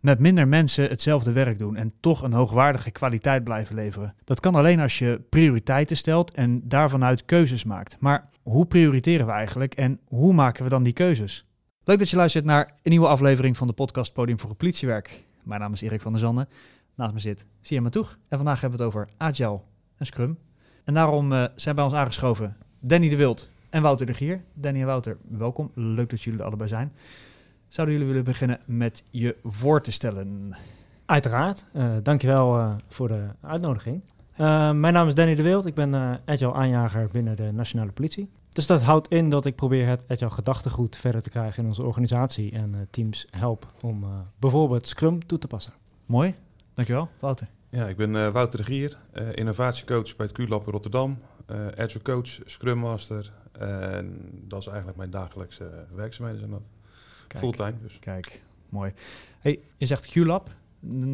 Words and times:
met 0.00 0.18
minder 0.18 0.48
mensen 0.48 0.88
hetzelfde 0.88 1.32
werk 1.32 1.58
doen 1.58 1.76
en 1.76 1.92
toch 2.00 2.22
een 2.22 2.32
hoogwaardige 2.32 2.90
kwaliteit 2.90 3.44
blijven 3.44 3.74
leveren. 3.74 4.14
Dat 4.24 4.40
kan 4.40 4.54
alleen 4.54 4.80
als 4.80 4.98
je 4.98 5.20
prioriteiten 5.28 5.96
stelt 5.96 6.30
en 6.30 6.68
daarvanuit 6.68 7.24
keuzes 7.24 7.64
maakt. 7.64 7.96
Maar 8.00 8.28
hoe 8.42 8.66
prioriteren 8.66 9.26
we 9.26 9.32
eigenlijk 9.32 9.74
en 9.74 10.00
hoe 10.08 10.32
maken 10.32 10.64
we 10.64 10.70
dan 10.70 10.82
die 10.82 10.92
keuzes? 10.92 11.44
Leuk 11.84 11.98
dat 11.98 12.10
je 12.10 12.16
luistert 12.16 12.44
naar 12.44 12.74
een 12.82 12.90
nieuwe 12.90 13.08
aflevering 13.08 13.56
van 13.56 13.66
de 13.66 13.72
podcast 13.72 14.12
Podium 14.12 14.40
voor 14.40 14.48
het 14.48 14.58
Politiewerk. 14.58 15.24
Mijn 15.42 15.60
naam 15.60 15.72
is 15.72 15.80
Erik 15.80 16.00
van 16.00 16.12
der 16.12 16.20
Zanden. 16.20 16.48
Naast 16.94 17.12
me 17.12 17.18
zit 17.18 17.46
Sia 17.60 17.80
Matoeg. 17.80 18.18
En 18.28 18.36
vandaag 18.36 18.60
hebben 18.60 18.78
we 18.78 18.84
het 18.84 18.94
over 18.94 19.08
Agile 19.16 19.60
en 19.96 20.06
Scrum. 20.06 20.38
En 20.84 20.94
daarom 20.94 21.32
uh, 21.32 21.44
zijn 21.54 21.74
bij 21.74 21.84
ons 21.84 21.94
aangeschoven 21.94 22.56
Danny 22.80 23.08
de 23.08 23.16
Wild 23.16 23.50
en 23.70 23.82
Wouter 23.82 24.06
de 24.06 24.14
Gier. 24.14 24.40
Danny 24.54 24.80
en 24.80 24.86
Wouter, 24.86 25.16
welkom. 25.28 25.70
Leuk 25.74 26.10
dat 26.10 26.22
jullie 26.22 26.38
er 26.38 26.44
allebei 26.44 26.68
zijn. 26.68 26.92
Zouden 27.70 27.96
jullie 27.96 28.10
willen 28.10 28.24
beginnen 28.24 28.60
met 28.66 29.04
je 29.10 29.36
voor 29.44 29.82
te 29.82 29.92
stellen? 29.92 30.56
Uiteraard. 31.06 31.64
Uh, 31.72 31.90
dankjewel 32.02 32.58
uh, 32.58 32.74
voor 32.88 33.08
de 33.08 33.26
uitnodiging. 33.40 34.02
Uh, 34.32 34.72
mijn 34.72 34.94
naam 34.94 35.06
is 35.06 35.14
Danny 35.14 35.34
de 35.34 35.42
Wild. 35.42 35.66
Ik 35.66 35.74
ben 35.74 36.20
agile 36.24 36.52
aanjager 36.52 37.08
binnen 37.12 37.36
de 37.36 37.52
Nationale 37.52 37.92
Politie. 37.92 38.30
Dus 38.48 38.66
dat 38.66 38.82
houdt 38.82 39.08
in 39.08 39.28
dat 39.28 39.44
ik 39.44 39.56
probeer 39.56 39.86
het 39.86 40.04
agile 40.08 40.30
gedachtegoed 40.30 40.96
verder 40.96 41.22
te 41.22 41.30
krijgen 41.30 41.62
in 41.62 41.68
onze 41.68 41.82
organisatie 41.82 42.52
en 42.52 42.88
teams 42.90 43.26
help 43.30 43.66
om 43.80 44.04
bijvoorbeeld 44.38 44.88
Scrum 44.88 45.26
toe 45.26 45.38
te 45.38 45.46
passen. 45.46 45.72
Mooi. 46.06 46.34
Dankjewel. 46.74 47.08
Wouter. 47.20 47.48
Ja, 47.68 47.88
ik 47.88 47.96
ben 47.96 48.32
Wouter 48.32 48.58
de 48.58 48.64
Gier, 48.64 48.98
innovatiecoach 49.34 50.16
bij 50.16 50.26
het 50.26 50.34
Q-Lab 50.34 50.66
in 50.66 50.72
Rotterdam. 50.72 51.18
agile 51.76 52.02
coach, 52.02 52.38
Scrum 52.44 52.78
Master. 52.78 53.32
En 53.52 54.30
dat 54.48 54.60
is 54.60 54.66
eigenlijk 54.66 54.96
mijn 54.96 55.10
dagelijkse 55.10 55.86
werkzaamheden. 55.94 56.40
Zijn 56.40 56.50
dat. 56.52 56.62
Kijk, 57.30 57.42
Fulltime 57.42 57.74
dus. 57.82 57.98
Kijk, 57.98 58.42
mooi. 58.68 58.92
Hey, 59.40 59.60
je 59.76 59.86
zegt 59.86 60.10
QLab. 60.10 60.48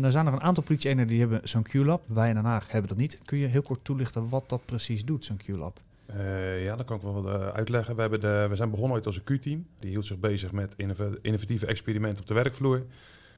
Er 0.03 0.11
zijn 0.11 0.25
nog 0.25 0.35
een 0.35 0.43
aantal 0.43 0.63
politie 0.63 1.05
die 1.05 1.21
hebben 1.21 1.41
zo'n 1.45 1.67
QLab. 1.71 2.03
Wij 2.07 2.29
in 2.29 2.35
Den 2.35 2.45
Haag 2.45 2.71
hebben 2.71 2.89
dat 2.89 2.99
niet. 2.99 3.21
Kun 3.25 3.39
je 3.39 3.47
heel 3.47 3.63
kort 3.63 3.85
toelichten 3.85 4.29
wat 4.29 4.49
dat 4.49 4.65
precies 4.65 5.05
doet, 5.05 5.25
zo'n 5.25 5.41
QLab? 5.47 5.81
Uh, 6.17 6.65
ja, 6.65 6.77
dat 6.77 6.87
kan 6.87 6.97
ik 6.97 7.03
wel 7.03 7.29
uh, 7.29 7.49
uitleggen. 7.49 7.95
We, 7.95 8.01
hebben 8.01 8.21
de, 8.21 8.47
we 8.49 8.57
zijn 8.57 8.71
begonnen 8.71 8.97
ooit 8.97 9.07
als 9.07 9.17
een 9.17 9.39
Q-team. 9.39 9.67
Die 9.79 9.91
hield 9.91 10.05
zich 10.05 10.19
bezig 10.19 10.53
met 10.53 10.75
innovatieve 11.23 11.67
experimenten 11.67 12.21
op 12.21 12.27
de 12.27 12.35
werkvloer. 12.35 12.85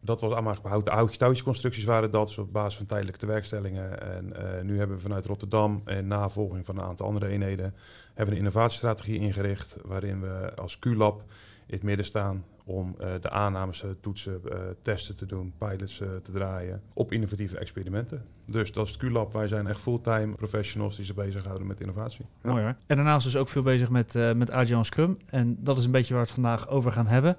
Dat 0.00 0.20
was 0.20 0.32
allemaal 0.32 0.56
behouden 0.62 0.92
houtje-touwtje 0.92 1.42
constructies 1.42 1.84
waren 1.84 2.10
dat, 2.10 2.26
dus 2.26 2.38
op 2.38 2.52
basis 2.52 2.76
van 2.76 2.86
tijdelijke 2.86 3.18
tewerkstellingen. 3.18 4.02
En 4.02 4.32
uh, 4.36 4.62
nu 4.62 4.78
hebben 4.78 4.96
we 4.96 5.02
vanuit 5.02 5.26
Rotterdam 5.26 5.82
en 5.84 6.06
navolging 6.06 6.64
van 6.64 6.78
een 6.78 6.84
aantal 6.84 7.06
andere 7.06 7.28
eenheden, 7.28 7.74
hebben 8.06 8.34
we 8.34 8.40
een 8.40 8.46
innovatiestrategie 8.46 9.18
ingericht 9.18 9.76
waarin 9.84 10.20
we 10.20 10.52
als 10.54 10.78
Q-lab 10.78 11.22
in 11.66 11.74
het 11.74 11.82
midden 11.82 12.06
staan 12.06 12.44
om 12.68 12.94
uh, 13.00 13.08
de 13.20 13.30
aannames, 13.30 13.84
toetsen, 14.00 14.40
uh, 14.44 14.58
testen 14.82 15.16
te 15.16 15.26
doen, 15.26 15.52
pilots 15.58 15.96
te 15.96 16.32
draaien 16.32 16.82
op 16.94 17.12
innovatieve 17.12 17.58
experimenten. 17.58 18.24
Dus 18.44 18.72
dat 18.72 18.86
is 18.86 18.92
het 18.92 19.00
Q-lab. 19.00 19.32
Wij 19.32 19.48
zijn 19.48 19.66
echt 19.66 19.80
fulltime 19.80 20.34
professionals 20.34 20.96
die 20.96 21.04
zich 21.04 21.14
bezighouden 21.14 21.66
met 21.66 21.80
innovatie. 21.80 22.24
Mooi 22.42 22.62
hoor. 22.62 22.76
En 22.86 22.96
daarnaast 22.96 23.24
dus 23.24 23.36
ook 23.36 23.48
veel 23.48 23.62
bezig 23.62 23.88
met, 23.88 24.14
met 24.34 24.50
Agile 24.50 24.78
en 24.78 24.84
Scrum. 24.84 25.16
En 25.26 25.56
dat 25.60 25.76
is 25.78 25.84
een 25.84 25.90
beetje 25.90 26.14
waar 26.14 26.22
we 26.22 26.28
het 26.28 26.40
vandaag 26.40 26.68
over 26.68 26.92
gaan 26.92 27.06
hebben. 27.06 27.36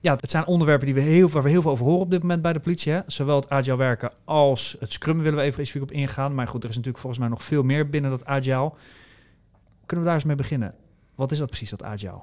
Ja, 0.00 0.16
het 0.20 0.30
zijn 0.30 0.46
onderwerpen 0.46 0.86
die 0.86 0.94
we 0.94 1.00
heel, 1.00 1.28
waar 1.28 1.42
we 1.42 1.48
heel 1.48 1.62
veel 1.62 1.70
over 1.70 1.84
horen 1.84 2.00
op 2.00 2.10
dit 2.10 2.20
moment 2.20 2.42
bij 2.42 2.52
de 2.52 2.60
politie. 2.60 2.92
Hè? 2.92 3.00
Zowel 3.06 3.36
het 3.36 3.48
Agile 3.48 3.76
werken 3.76 4.12
als 4.24 4.76
het 4.80 4.92
Scrum 4.92 5.18
willen 5.18 5.34
we 5.34 5.40
even 5.40 5.52
specifiek 5.52 5.82
op 5.82 5.92
ingaan. 5.92 6.34
Maar 6.34 6.48
goed, 6.48 6.62
er 6.62 6.68
is 6.68 6.76
natuurlijk 6.76 7.02
volgens 7.02 7.22
mij 7.22 7.30
nog 7.30 7.42
veel 7.42 7.62
meer 7.62 7.88
binnen 7.88 8.10
dat 8.10 8.24
Agile. 8.24 8.72
Kunnen 9.86 10.04
we 10.04 10.10
daar 10.10 10.14
eens 10.14 10.24
mee 10.24 10.36
beginnen? 10.36 10.74
Wat 11.14 11.32
is 11.32 11.38
dat 11.38 11.48
precies, 11.48 11.70
dat 11.70 11.82
Agile? 11.82 12.20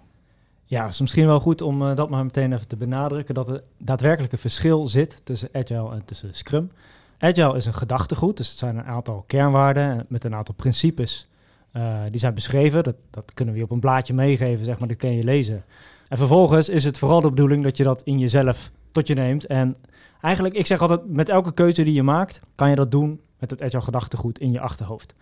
Ja, 0.71 0.83
het 0.83 0.93
is 0.93 1.01
misschien 1.01 1.25
wel 1.25 1.39
goed 1.39 1.61
om 1.61 1.81
uh, 1.81 1.95
dat 1.95 2.09
maar 2.09 2.23
meteen 2.23 2.53
even 2.53 2.67
te 2.67 2.75
benadrukken, 2.75 3.33
dat 3.33 3.49
er 3.49 3.63
daadwerkelijk 3.77 4.33
een 4.33 4.39
verschil 4.39 4.87
zit 4.87 5.25
tussen 5.25 5.49
Agile 5.53 5.91
en 5.91 6.05
tussen 6.05 6.29
Scrum. 6.31 6.71
Agile 7.19 7.55
is 7.55 7.65
een 7.65 7.73
gedachtegoed, 7.73 8.37
dus 8.37 8.49
het 8.49 8.57
zijn 8.57 8.77
een 8.77 8.85
aantal 8.85 9.23
kernwaarden 9.27 10.05
met 10.09 10.23
een 10.23 10.35
aantal 10.35 10.55
principes. 10.55 11.29
Uh, 11.73 11.99
die 12.09 12.19
zijn 12.19 12.33
beschreven, 12.33 12.83
dat, 12.83 12.95
dat 13.09 13.33
kunnen 13.33 13.53
we 13.53 13.59
je 13.59 13.65
op 13.65 13.71
een 13.71 13.79
blaadje 13.79 14.13
meegeven, 14.13 14.65
zeg 14.65 14.79
maar, 14.79 14.87
dat 14.87 14.97
kun 14.97 15.15
je 15.15 15.23
lezen. 15.23 15.63
En 16.07 16.17
vervolgens 16.17 16.69
is 16.69 16.83
het 16.83 16.97
vooral 16.97 17.21
de 17.21 17.29
bedoeling 17.29 17.63
dat 17.63 17.77
je 17.77 17.83
dat 17.83 18.01
in 18.01 18.19
jezelf 18.19 18.71
tot 18.91 19.07
je 19.07 19.13
neemt. 19.13 19.45
En 19.45 19.75
eigenlijk, 20.21 20.55
ik 20.55 20.65
zeg 20.65 20.81
altijd, 20.81 21.09
met 21.09 21.29
elke 21.29 21.53
keuze 21.53 21.83
die 21.83 21.93
je 21.93 22.03
maakt, 22.03 22.41
kan 22.55 22.69
je 22.69 22.75
dat 22.75 22.91
doen 22.91 23.21
met 23.39 23.49
het 23.49 23.61
Agile 23.61 23.81
gedachtegoed 23.81 24.39
in 24.39 24.51
je 24.51 24.59
achterhoofd. 24.59 25.13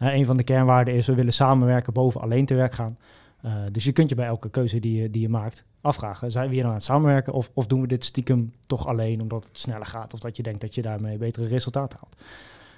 Uh, 0.00 0.14
een 0.14 0.26
van 0.26 0.36
de 0.36 0.44
kernwaarden 0.44 0.94
is, 0.94 1.06
we 1.06 1.14
willen 1.14 1.32
samenwerken 1.32 1.92
boven 1.92 2.20
alleen 2.20 2.46
te 2.46 2.54
werk 2.54 2.72
gaan. 2.72 2.96
Uh, 3.44 3.52
dus 3.72 3.84
je 3.84 3.92
kunt 3.92 4.08
je 4.08 4.14
bij 4.14 4.26
elke 4.26 4.50
keuze 4.50 4.80
die 4.80 5.02
je, 5.02 5.10
die 5.10 5.22
je 5.22 5.28
maakt 5.28 5.64
afvragen: 5.80 6.30
zijn 6.30 6.48
we 6.48 6.52
hier 6.52 6.62
nou 6.62 6.72
aan 6.72 6.78
het 6.78 6.88
samenwerken 6.88 7.32
of, 7.32 7.50
of 7.54 7.66
doen 7.66 7.80
we 7.80 7.86
dit 7.86 8.04
stiekem 8.04 8.52
toch 8.66 8.86
alleen 8.86 9.20
omdat 9.20 9.44
het 9.44 9.58
sneller 9.58 9.86
gaat 9.86 10.14
of 10.14 10.20
dat 10.20 10.36
je 10.36 10.42
denkt 10.42 10.60
dat 10.60 10.74
je 10.74 10.82
daarmee 10.82 11.18
betere 11.18 11.46
resultaten 11.46 11.98
haalt? 12.02 12.16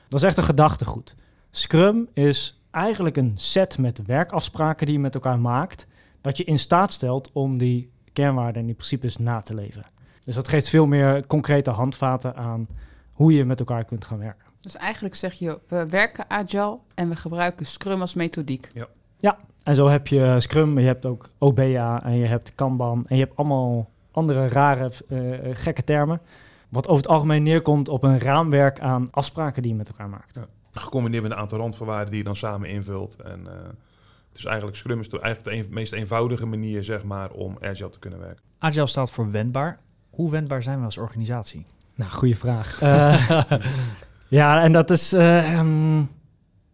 Dat 0.08 0.20
is 0.20 0.26
echt 0.26 0.36
een 0.36 0.42
gedachtegoed. 0.42 1.14
Scrum 1.50 2.08
is 2.12 2.60
eigenlijk 2.70 3.16
een 3.16 3.32
set 3.34 3.78
met 3.78 4.06
werkafspraken 4.06 4.86
die 4.86 4.94
je 4.94 5.00
met 5.00 5.14
elkaar 5.14 5.38
maakt, 5.38 5.86
dat 6.20 6.36
je 6.36 6.44
in 6.44 6.58
staat 6.58 6.92
stelt 6.92 7.30
om 7.32 7.58
die 7.58 7.90
kernwaarden 8.12 8.60
en 8.60 8.66
die 8.66 8.74
principes 8.74 9.16
na 9.16 9.40
te 9.40 9.54
leven. 9.54 9.84
Dus 10.24 10.34
dat 10.34 10.48
geeft 10.48 10.68
veel 10.68 10.86
meer 10.86 11.26
concrete 11.26 11.70
handvaten 11.70 12.36
aan 12.36 12.68
hoe 13.12 13.32
je 13.32 13.44
met 13.44 13.58
elkaar 13.58 13.84
kunt 13.84 14.04
gaan 14.04 14.18
werken. 14.18 14.46
Dus 14.60 14.76
eigenlijk 14.76 15.14
zeg 15.14 15.32
je, 15.32 15.60
we 15.68 15.86
werken 15.88 16.30
agile 16.30 16.78
en 16.94 17.08
we 17.08 17.16
gebruiken 17.16 17.66
Scrum 17.66 18.00
als 18.00 18.14
methodiek. 18.14 18.70
Ja. 18.74 18.88
Ja, 19.18 19.38
en 19.62 19.74
zo 19.74 19.88
heb 19.88 20.06
je 20.06 20.36
Scrum, 20.38 20.78
je 20.78 20.86
hebt 20.86 21.06
ook 21.06 21.30
OBA 21.38 22.02
en 22.02 22.16
je 22.16 22.26
hebt 22.26 22.54
Kanban 22.54 23.04
en 23.06 23.16
je 23.16 23.22
hebt 23.22 23.36
allemaal 23.36 23.90
andere 24.10 24.48
rare, 24.48 24.92
uh, 25.08 25.38
gekke 25.52 25.84
termen. 25.84 26.20
Wat 26.68 26.88
over 26.88 27.02
het 27.02 27.12
algemeen 27.12 27.42
neerkomt 27.42 27.88
op 27.88 28.02
een 28.02 28.20
raamwerk 28.20 28.80
aan 28.80 29.10
afspraken 29.10 29.62
die 29.62 29.70
je 29.70 29.76
met 29.76 29.88
elkaar 29.88 30.08
maakt. 30.08 30.34
Ja. 30.34 30.46
Gecombineerd 30.72 31.22
met 31.22 31.32
een 31.32 31.38
aantal 31.38 31.58
randvoorwaarden 31.58 32.08
die 32.08 32.18
je 32.18 32.24
dan 32.24 32.36
samen 32.36 32.68
invult. 32.68 33.16
En 33.16 33.40
uh, 33.40 33.52
dus 34.32 34.44
eigenlijk 34.44 34.76
Scrum 34.76 35.00
is 35.00 35.08
eigenlijk 35.08 35.44
de 35.44 35.66
een, 35.68 35.74
meest 35.74 35.92
eenvoudige 35.92 36.46
manier 36.46 36.84
zeg 36.84 37.04
maar, 37.04 37.30
om 37.30 37.56
Agile 37.60 37.88
te 37.88 37.98
kunnen 37.98 38.18
werken. 38.18 38.44
Agile 38.58 38.86
staat 38.86 39.10
voor 39.10 39.30
wendbaar. 39.30 39.80
Hoe 40.10 40.30
wendbaar 40.30 40.62
zijn 40.62 40.78
we 40.78 40.84
als 40.84 40.98
organisatie? 40.98 41.66
Nou, 41.94 42.10
goede 42.10 42.36
vraag. 42.36 42.82
uh, 42.82 43.42
ja, 44.38 44.62
en 44.62 44.72
dat 44.72 44.90
is... 44.90 45.12
Um, 45.12 46.08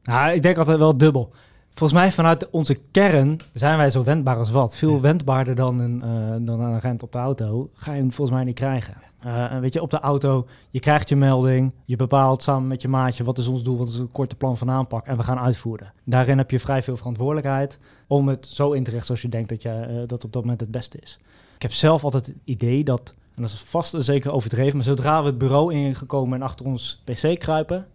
nou, 0.02 0.32
ik 0.32 0.42
denk 0.42 0.56
altijd 0.56 0.78
wel 0.78 0.96
dubbel. 0.96 1.32
Volgens 1.76 2.00
mij 2.00 2.12
vanuit 2.12 2.50
onze 2.50 2.78
kern 2.90 3.40
zijn 3.52 3.76
wij 3.76 3.90
zo 3.90 4.04
wendbaar 4.04 4.36
als 4.36 4.50
wat. 4.50 4.76
Veel 4.76 5.00
wendbaarder 5.00 5.54
dan 5.54 5.78
een, 5.78 6.02
uh, 6.04 6.46
dan 6.46 6.60
een 6.60 6.74
agent 6.74 7.02
op 7.02 7.12
de 7.12 7.18
auto. 7.18 7.70
Ga 7.74 7.92
je 7.92 8.00
hem 8.00 8.12
volgens 8.12 8.36
mij 8.36 8.46
niet 8.46 8.54
krijgen. 8.54 8.94
Uh, 9.26 9.58
weet 9.58 9.72
je, 9.72 9.82
op 9.82 9.90
de 9.90 10.00
auto, 10.00 10.46
je 10.70 10.80
krijgt 10.80 11.08
je 11.08 11.16
melding. 11.16 11.72
Je 11.84 11.96
bepaalt 11.96 12.42
samen 12.42 12.68
met 12.68 12.82
je 12.82 12.88
maatje 12.88 13.24
wat 13.24 13.38
is 13.38 13.46
ons 13.46 13.62
doel, 13.62 13.78
wat 13.78 13.88
is 13.88 13.98
een 13.98 14.12
korte 14.12 14.36
plan 14.36 14.58
van 14.58 14.70
aanpak. 14.70 15.06
En 15.06 15.16
we 15.16 15.22
gaan 15.22 15.38
uitvoeren. 15.38 15.92
Daarin 16.04 16.38
heb 16.38 16.50
je 16.50 16.58
vrij 16.58 16.82
veel 16.82 16.96
verantwoordelijkheid 16.96 17.78
om 18.06 18.28
het 18.28 18.46
zo 18.46 18.72
in 18.72 18.84
te 18.84 18.90
richten 18.90 19.06
zoals 19.06 19.22
je 19.22 19.28
denkt 19.28 19.48
dat 19.48 19.62
je, 19.62 19.86
uh, 19.90 20.08
dat 20.08 20.24
op 20.24 20.32
dat 20.32 20.42
moment 20.42 20.60
het 20.60 20.70
beste 20.70 20.98
is. 21.02 21.18
Ik 21.56 21.62
heb 21.62 21.72
zelf 21.72 22.04
altijd 22.04 22.26
het 22.26 22.36
idee 22.44 22.84
dat, 22.84 23.14
en 23.34 23.42
dat 23.42 23.50
is 23.50 23.60
vast 23.60 23.94
en 23.94 24.02
zeker 24.02 24.32
overdreven, 24.32 24.76
maar 24.76 24.84
zodra 24.84 25.20
we 25.20 25.26
het 25.26 25.38
bureau 25.38 25.74
ingekomen 25.74 26.40
en 26.40 26.46
achter 26.46 26.66
ons 26.66 27.02
pc 27.04 27.38
kruipen, 27.38 27.86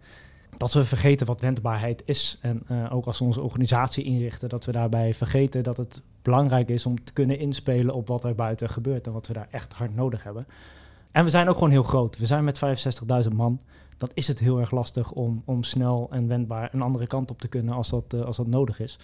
dat 0.62 0.74
we 0.74 0.86
vergeten 0.86 1.28
wat 1.28 1.42
wendbaarheid 1.42 2.02
is. 2.06 2.38
En 2.42 2.64
uh, 2.72 2.94
ook 2.94 3.06
als 3.06 3.20
we 3.20 3.26
onze 3.26 3.42
organisatie 3.42 4.04
inrichten, 4.04 4.50
dat 4.50 4.66
we 4.66 4.72
daarbij 4.72 5.14
vergeten 5.14 5.64
dat 5.64 5.78
het 5.78 6.02
belangrijk 6.22 6.70
is 6.70 6.86
om 6.86 7.04
te 7.04 7.14
kunnen 7.14 7.40
inspelen 7.40 7.96
op 7.96 8.08
wat 8.08 8.24
er 8.24 8.36
buiten 8.36 8.70
gebeurt 8.70 9.06
en 9.06 9.14
wat 9.14 9.28
we 9.28 9.34
daar 9.34 9.48
echt 9.52 9.74
hard 9.74 9.96
nodig 9.96 10.24
hebben. 10.24 10.48
En 11.12 11.24
we 11.24 11.30
zijn 11.30 11.50
ook 11.50 11.54
gewoon 11.54 11.70
heel 11.70 11.84
groot. 11.84 12.18
We 12.18 12.26
zijn 12.26 12.44
met 12.44 12.60
65.000 13.26 13.36
man. 13.36 13.60
Dan 13.98 14.10
is 14.14 14.28
het 14.28 14.40
heel 14.40 14.60
erg 14.60 14.72
lastig 14.72 15.12
om, 15.12 15.42
om 15.46 15.64
snel 15.64 16.08
en 16.12 16.28
wendbaar 16.28 16.70
een 16.74 16.82
andere 16.82 17.08
kant 17.08 17.32
op 17.32 17.40
te 17.40 17.48
kunnen 17.48 17.74
als 17.74 17.90
dat, 17.90 18.14
uh, 18.14 18.22
als 18.22 18.38
dat 18.38 18.48
nodig 18.48 18.80
is. 18.80 19.00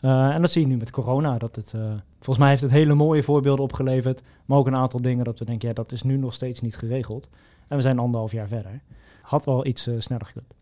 Uh, 0.00 0.34
en 0.34 0.40
dat 0.40 0.50
zie 0.50 0.62
je 0.62 0.68
nu 0.68 0.76
met 0.76 0.90
corona. 0.90 1.38
Dat 1.38 1.56
het, 1.56 1.74
volgens 2.14 2.38
mij 2.38 2.48
heeft 2.48 2.62
het 2.62 2.70
hele 2.70 2.94
mooie 2.94 3.22
voorbeelden 3.22 3.64
opgeleverd. 3.64 4.22
Maar 4.46 4.58
ook 4.58 4.66
een 4.66 4.76
aantal 4.76 5.02
dingen 5.02 5.24
dat 5.24 5.38
we 5.38 5.44
denken, 5.44 5.68
ja, 5.68 5.74
dat 5.74 5.92
is 5.92 6.02
nu 6.02 6.16
nog 6.16 6.32
steeds 6.34 6.60
niet 6.60 6.76
geregeld. 6.76 7.28
En 7.68 7.76
we 7.76 7.82
zijn 7.82 7.98
anderhalf 7.98 8.32
jaar 8.32 8.48
verder. 8.48 8.80
Had 9.22 9.44
wel 9.44 9.66
iets 9.66 9.88
sneller 9.98 10.26
gekund. 10.26 10.54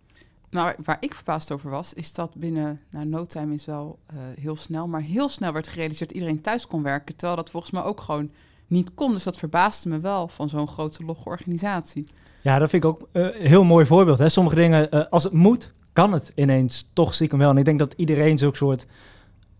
Nou, 0.50 0.75
waar 0.85 0.97
ik 1.00 1.14
verbaasd 1.14 1.52
over 1.52 1.70
was, 1.70 1.94
is 1.94 2.12
dat 2.12 2.35
binnen, 2.35 2.81
nou, 2.91 3.06
no 3.06 3.25
time 3.25 3.55
is 3.55 3.64
wel 3.64 3.99
uh, 4.12 4.19
heel 4.41 4.56
snel, 4.56 4.88
maar 4.88 5.02
heel 5.02 5.29
snel 5.29 5.52
werd 5.52 5.69
gerealiseerd 5.69 6.08
dat 6.08 6.19
iedereen 6.19 6.41
thuis 6.41 6.67
kon 6.67 6.82
werken. 6.82 7.17
Terwijl 7.17 7.37
dat 7.37 7.50
volgens 7.50 7.73
mij 7.73 7.82
ook 7.82 8.00
gewoon 8.00 8.31
niet 8.67 8.94
kon. 8.94 9.12
Dus 9.12 9.23
dat 9.23 9.38
verbaasde 9.38 9.88
me 9.88 10.00
wel 10.00 10.29
van 10.29 10.49
zo'n 10.49 10.69
grote 10.69 11.05
logge 11.05 11.29
organisatie. 11.29 12.05
Ja, 12.41 12.58
dat 12.58 12.70
vind 12.70 12.85
ik 12.85 12.91
ook 12.91 13.08
een 13.12 13.43
uh, 13.43 13.49
heel 13.49 13.64
mooi 13.64 13.87
voorbeeld. 13.87 14.19
Hè? 14.19 14.29
Sommige 14.29 14.56
dingen, 14.56 14.94
uh, 14.94 15.05
als 15.11 15.25
het 15.25 15.32
moet, 15.32 15.73
kan 15.93 16.12
het 16.12 16.32
ineens 16.35 16.91
toch 16.93 17.14
stiekem 17.14 17.38
wel. 17.38 17.50
En 17.50 17.56
ik 17.56 17.64
denk 17.64 17.79
dat 17.79 17.94
iedereen 17.96 18.38
zo'n 18.38 18.55
soort 18.55 18.87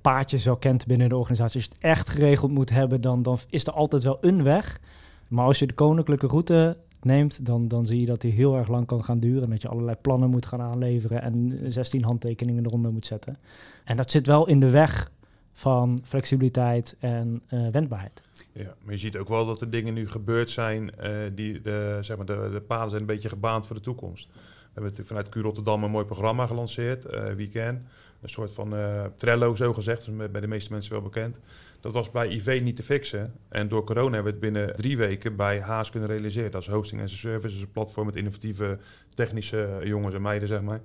paadje 0.01 0.39
zo 0.39 0.57
kent 0.57 0.87
binnen 0.87 1.09
de 1.09 1.17
organisatie. 1.17 1.57
Als 1.57 1.65
je 1.65 1.71
het 1.75 1.85
echt 1.85 2.11
geregeld 2.11 2.51
moet 2.51 2.71
hebben, 2.71 3.01
dan, 3.01 3.23
dan 3.23 3.39
is 3.49 3.67
er 3.67 3.73
altijd 3.73 4.03
wel 4.03 4.19
een 4.21 4.43
weg. 4.43 4.81
Maar 5.29 5.45
als 5.45 5.59
je 5.59 5.67
de 5.67 5.75
koninklijke 5.75 6.27
route 6.27 6.77
neemt, 7.05 7.47
dan, 7.47 7.69
dan 7.69 7.87
zie 7.87 8.01
je 8.01 8.07
dat 8.07 8.21
die 8.21 8.33
heel 8.33 8.57
erg 8.57 8.69
lang 8.69 8.87
kan 8.87 9.05
gaan 9.05 9.21
duren. 9.21 9.43
En 9.43 9.51
dat 9.51 9.63
je 9.63 9.69
allerlei 9.69 9.97
plannen 10.01 10.31
moet 10.31 10.47
gaan 10.47 10.61
aanleveren 10.61 11.23
en 11.23 11.59
16 11.69 12.05
handtekeningen 12.05 12.67
eronder 12.67 12.93
moet 12.93 13.07
zetten. 13.07 13.39
En 13.85 13.97
dat 13.97 14.11
zit 14.11 14.27
wel 14.27 14.49
in 14.49 14.61
de 14.61 14.71
weg 14.71 15.11
van 15.53 15.99
flexibiliteit 16.05 16.97
en 16.99 17.43
uh, 17.51 17.69
wendbaarheid. 17.69 18.23
Ja, 18.53 18.75
maar 18.83 18.93
je 18.93 19.01
ziet 19.01 19.17
ook 19.17 19.29
wel 19.29 19.47
dat 19.47 19.61
er 19.61 19.71
dingen 19.71 19.95
nu 19.95 20.09
gebeurd 20.09 20.51
zijn 20.51 20.91
uh, 21.03 21.11
die 21.35 21.61
de, 21.61 21.99
zeg 22.01 22.17
maar 22.17 22.27
de, 22.27 22.49
de 22.53 22.61
paden 22.61 22.89
zijn 22.89 23.01
een 23.01 23.07
beetje 23.07 23.29
gebaand 23.29 23.67
voor 23.67 23.77
de 23.77 23.83
toekomst. 23.83 24.29
We 24.75 24.83
hebben 24.83 25.07
vanuit 25.07 25.29
Q 25.29 25.35
Rotterdam 25.35 25.85
een 25.85 25.91
mooi 25.91 26.05
programma 26.05 26.47
gelanceerd, 26.47 27.07
uh, 27.13 27.33
Weekend. 27.33 27.81
Een 28.21 28.29
soort 28.29 28.53
van 28.53 28.75
uh, 28.75 29.05
Trello, 29.17 29.55
zo 29.55 29.73
gezegd, 29.75 30.05
dus 30.05 30.31
bij 30.31 30.41
de 30.41 30.47
meeste 30.47 30.73
mensen 30.73 30.93
wel 30.93 31.03
bekend. 31.03 31.39
Dat 31.81 31.93
was 31.93 32.11
bij 32.11 32.29
IV 32.29 32.61
niet 32.63 32.77
te 32.77 32.83
fixen. 32.83 33.35
En 33.49 33.69
door 33.69 33.85
corona 33.85 34.15
hebben 34.15 34.25
we 34.25 34.31
het 34.31 34.53
binnen 34.53 34.77
drie 34.77 34.97
weken 34.97 35.37
bij 35.37 35.61
Haas 35.61 35.91
kunnen 35.91 36.09
realiseren. 36.09 36.51
Dat 36.51 36.63
is 36.63 36.69
hosting 36.69 37.03
as 37.03 37.13
a 37.13 37.17
service, 37.17 37.55
dus 37.55 37.63
een 37.63 37.73
platform 37.73 38.07
met 38.07 38.17
innovatieve 38.17 38.79
technische 39.15 39.81
jongens 39.85 40.15
en 40.15 40.23
meiden, 40.23 40.49
zeg 40.49 40.61
maar. 40.61 40.81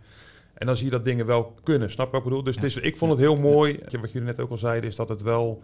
En 0.54 0.66
dan 0.66 0.78
zie 0.78 0.86
je 0.86 0.92
dat 0.92 1.06
dingen 1.06 1.26
wel 1.26 1.56
kunnen, 1.64 1.90
snap 1.90 2.06
je 2.06 2.12
wat 2.12 2.22
ik 2.22 2.28
bedoel? 2.28 2.44
Dus 2.44 2.56
het 2.56 2.64
is, 2.64 2.78
ik 2.78 2.98
vond 2.98 3.12
het 3.12 3.20
heel 3.20 3.36
mooi, 3.36 3.80
wat 4.02 4.12
jullie 4.12 4.28
net 4.28 4.40
ook 4.40 4.50
al 4.50 4.58
zeiden, 4.58 4.90
is 4.90 4.96
dat 4.96 5.10
het 5.10 5.22
wel... 5.22 5.64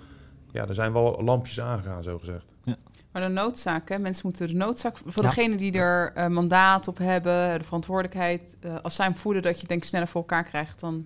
Ja, 0.52 0.66
er 0.66 0.74
zijn 0.74 0.94
wel 0.94 1.22
lampjes 1.24 1.60
aangegaan, 1.60 2.04
zo 2.04 2.20
gezegd. 2.20 2.56
Ja. 2.64 2.78
Maar 3.12 3.22
de 3.22 3.28
noodzaak, 3.28 3.90
hè? 3.90 4.00
mensen 4.00 4.22
moeten 4.24 4.48
de 4.48 4.54
noodzaak... 4.54 4.98
Voor 5.06 5.24
degene 5.24 5.56
die 5.56 5.72
er 5.72 6.14
uh, 6.18 6.28
mandaat 6.28 6.88
op 6.88 6.98
hebben, 6.98 7.60
de 7.60 7.66
verantwoordelijkheid... 7.66 8.58
Uh, 8.66 8.76
als 8.82 8.96
zij 8.96 9.06
hem 9.06 9.16
voelen 9.16 9.42
dat 9.42 9.62
je 9.62 9.68
denk 9.68 9.84
sneller 9.84 10.08
voor 10.08 10.22
elkaar 10.22 10.44
krijgt... 10.44 10.80
dan 10.80 11.06